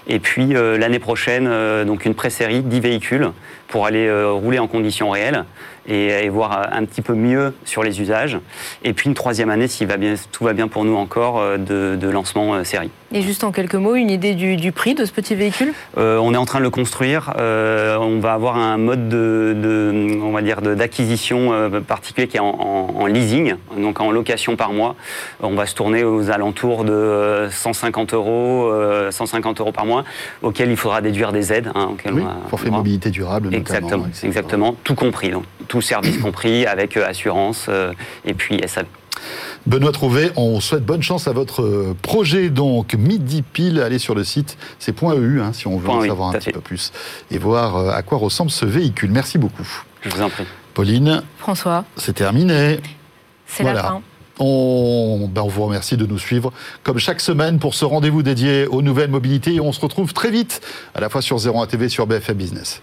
Et 0.07 0.19
puis 0.19 0.53
l'année 0.53 0.99
prochaine, 0.99 1.51
donc 1.87 2.05
une 2.05 2.15
pré-série, 2.15 2.61
10 2.61 2.81
véhicules 2.81 3.31
pour 3.69 3.87
aller 3.87 4.13
rouler 4.13 4.59
en 4.59 4.67
conditions 4.67 5.09
réelles 5.09 5.47
et, 5.91 6.29
voir 6.29 6.69
un 6.73 6.85
petit 6.85 7.03
peu 7.03 7.15
mieux 7.15 7.53
sur 7.65 7.83
les 7.83 8.01
usages. 8.01 8.39
Et 8.85 8.93
puis 8.93 9.09
une 9.09 9.15
troisième 9.15 9.51
année, 9.51 9.69
si 9.69 9.85
va 9.85 9.97
bien, 9.97 10.15
tout 10.31 10.45
va 10.45 10.53
bien 10.53 10.69
pour 10.69 10.85
nous 10.85 10.97
encore, 10.97 11.43
de, 11.59 12.11
lancement 12.11 12.63
série. 12.65 12.91
Et 13.13 13.23
juste 13.23 13.45
en 13.45 13.53
quelques 13.53 13.75
mots, 13.75 13.95
une 13.95 14.11
idée 14.11 14.35
du, 14.35 14.73
prix 14.73 14.95
de 14.95 15.05
ce 15.05 15.13
petit 15.13 15.35
véhicule? 15.35 15.73
On 15.97 16.35
est 16.35 16.37
en 16.37 16.45
train 16.45 16.59
de 16.61 16.65
le 16.65 16.71
construire. 16.71 17.33
on 17.37 18.19
va 18.21 18.33
avoir 18.33 18.57
un 18.57 18.77
mode 18.77 19.09
de, 19.09 20.19
on 20.23 20.31
va 20.31 20.43
dire 20.43 20.63
d'acquisition 20.63 21.71
particulier 21.87 22.29
qui 22.29 22.37
est 22.37 22.41
en 22.41 22.61
en, 22.61 23.07
leasing, 23.07 23.55
donc 23.77 24.01
en 24.01 24.11
location 24.11 24.57
par 24.57 24.73
mois. 24.73 24.97
On 25.43 25.55
va 25.55 25.67
se 25.67 25.75
tourner 25.75 26.05
aux 26.05 26.31
alentours 26.31 26.85
de 26.85 27.49
150 27.51 28.15
euros, 28.15 28.71
150 29.11 29.61
euh, 29.61 29.63
euros 29.63 29.73
par 29.73 29.87
mois, 29.87 30.05
auxquels 30.43 30.71
il 30.71 30.77
faudra 30.77 31.01
déduire 31.01 31.33
des 31.33 31.53
aides. 31.53 31.71
Hein, 31.75 31.91
oui, 32.13 32.23
forfait 32.49 32.71
mobilité 32.71 33.11
durable. 33.11 33.55
Exactement, 33.55 34.07
exactement, 34.23 34.77
tout 34.85 34.95
compris, 34.95 35.31
donc 35.31 35.45
tout 35.71 35.81
service 35.81 36.19
compris 36.23 36.67
avec 36.67 36.99
euh, 36.99 37.09
assurance 37.09 37.67
euh, 37.71 37.95
et 38.27 38.35
puis 38.35 38.61
SAV. 38.67 38.85
Benoît 39.67 39.93
Trouvé, 39.93 40.31
on 40.37 40.61
souhaite 40.61 40.85
bonne 40.85 41.03
chance 41.03 41.29
à 41.29 41.33
votre 41.33 41.95
projet. 42.01 42.49
Donc, 42.49 42.95
midi 42.95 43.43
pile, 43.43 43.81
allez 43.81 43.99
sur 43.99 44.15
le 44.15 44.25
site, 44.25 44.57
c'est 44.79 44.95
.eu 45.03 45.41
hein, 45.41 45.53
si 45.53 45.67
on 45.67 45.77
veut 45.77 45.91
en 45.91 46.01
savoir 46.01 46.31
un 46.31 46.33
petit 46.33 46.51
peu 46.51 46.61
plus 46.61 46.93
et 47.31 47.37
voir 47.37 47.91
à 47.91 48.03
quoi 48.03 48.17
ressemble 48.17 48.51
ce 48.51 48.65
véhicule. 48.65 49.11
Merci 49.11 49.37
beaucoup. 49.37 49.69
Je 50.01 50.09
vous 50.09 50.23
en 50.23 50.31
prie. 50.31 50.47
Pauline. 50.73 51.23
François. 51.39 51.85
C'est 51.97 52.15
terminé. 52.15 52.81
C'est 53.47 53.65
la 53.65 53.75
fin. 53.83 54.03
On, 54.39 55.29
ben 55.31 55.43
on, 55.43 55.49
vous 55.49 55.65
remercie 55.65 55.99
de 55.99 56.07
nous 56.07 56.19
suivre 56.19 56.51
comme 56.83 56.99
chaque 56.99 57.21
semaine 57.21 57.59
pour 57.59 57.75
ce 57.75 57.85
rendez-vous 57.85 58.23
dédié 58.23 58.67
aux 58.67 58.81
nouvelles 58.81 59.11
mobilités 59.11 59.57
et 59.57 59.61
on 59.61 59.73
se 59.73 59.81
retrouve 59.81 60.15
très 60.15 60.31
vite 60.31 60.63
à 60.95 61.01
la 61.01 61.11
fois 61.11 61.21
sur 61.21 61.37
01 61.37 61.67
TV 61.67 61.91
sur 61.91 62.07
BFM 62.07 62.39
Business. 62.39 62.81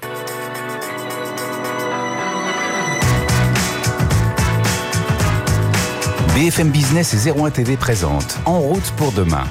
BFM 6.38 6.70
Business 6.70 7.16
et 7.16 7.32
01 7.32 7.50
TV 7.50 7.78
présente 7.78 8.38
En 8.46 8.60
route 8.60 8.94
pour 8.96 9.12
demain 9.12 9.46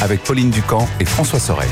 avec 0.00 0.22
Pauline 0.22 0.48
Ducamp 0.48 0.88
et 0.98 1.04
François 1.04 1.38
Sorel. 1.38 1.68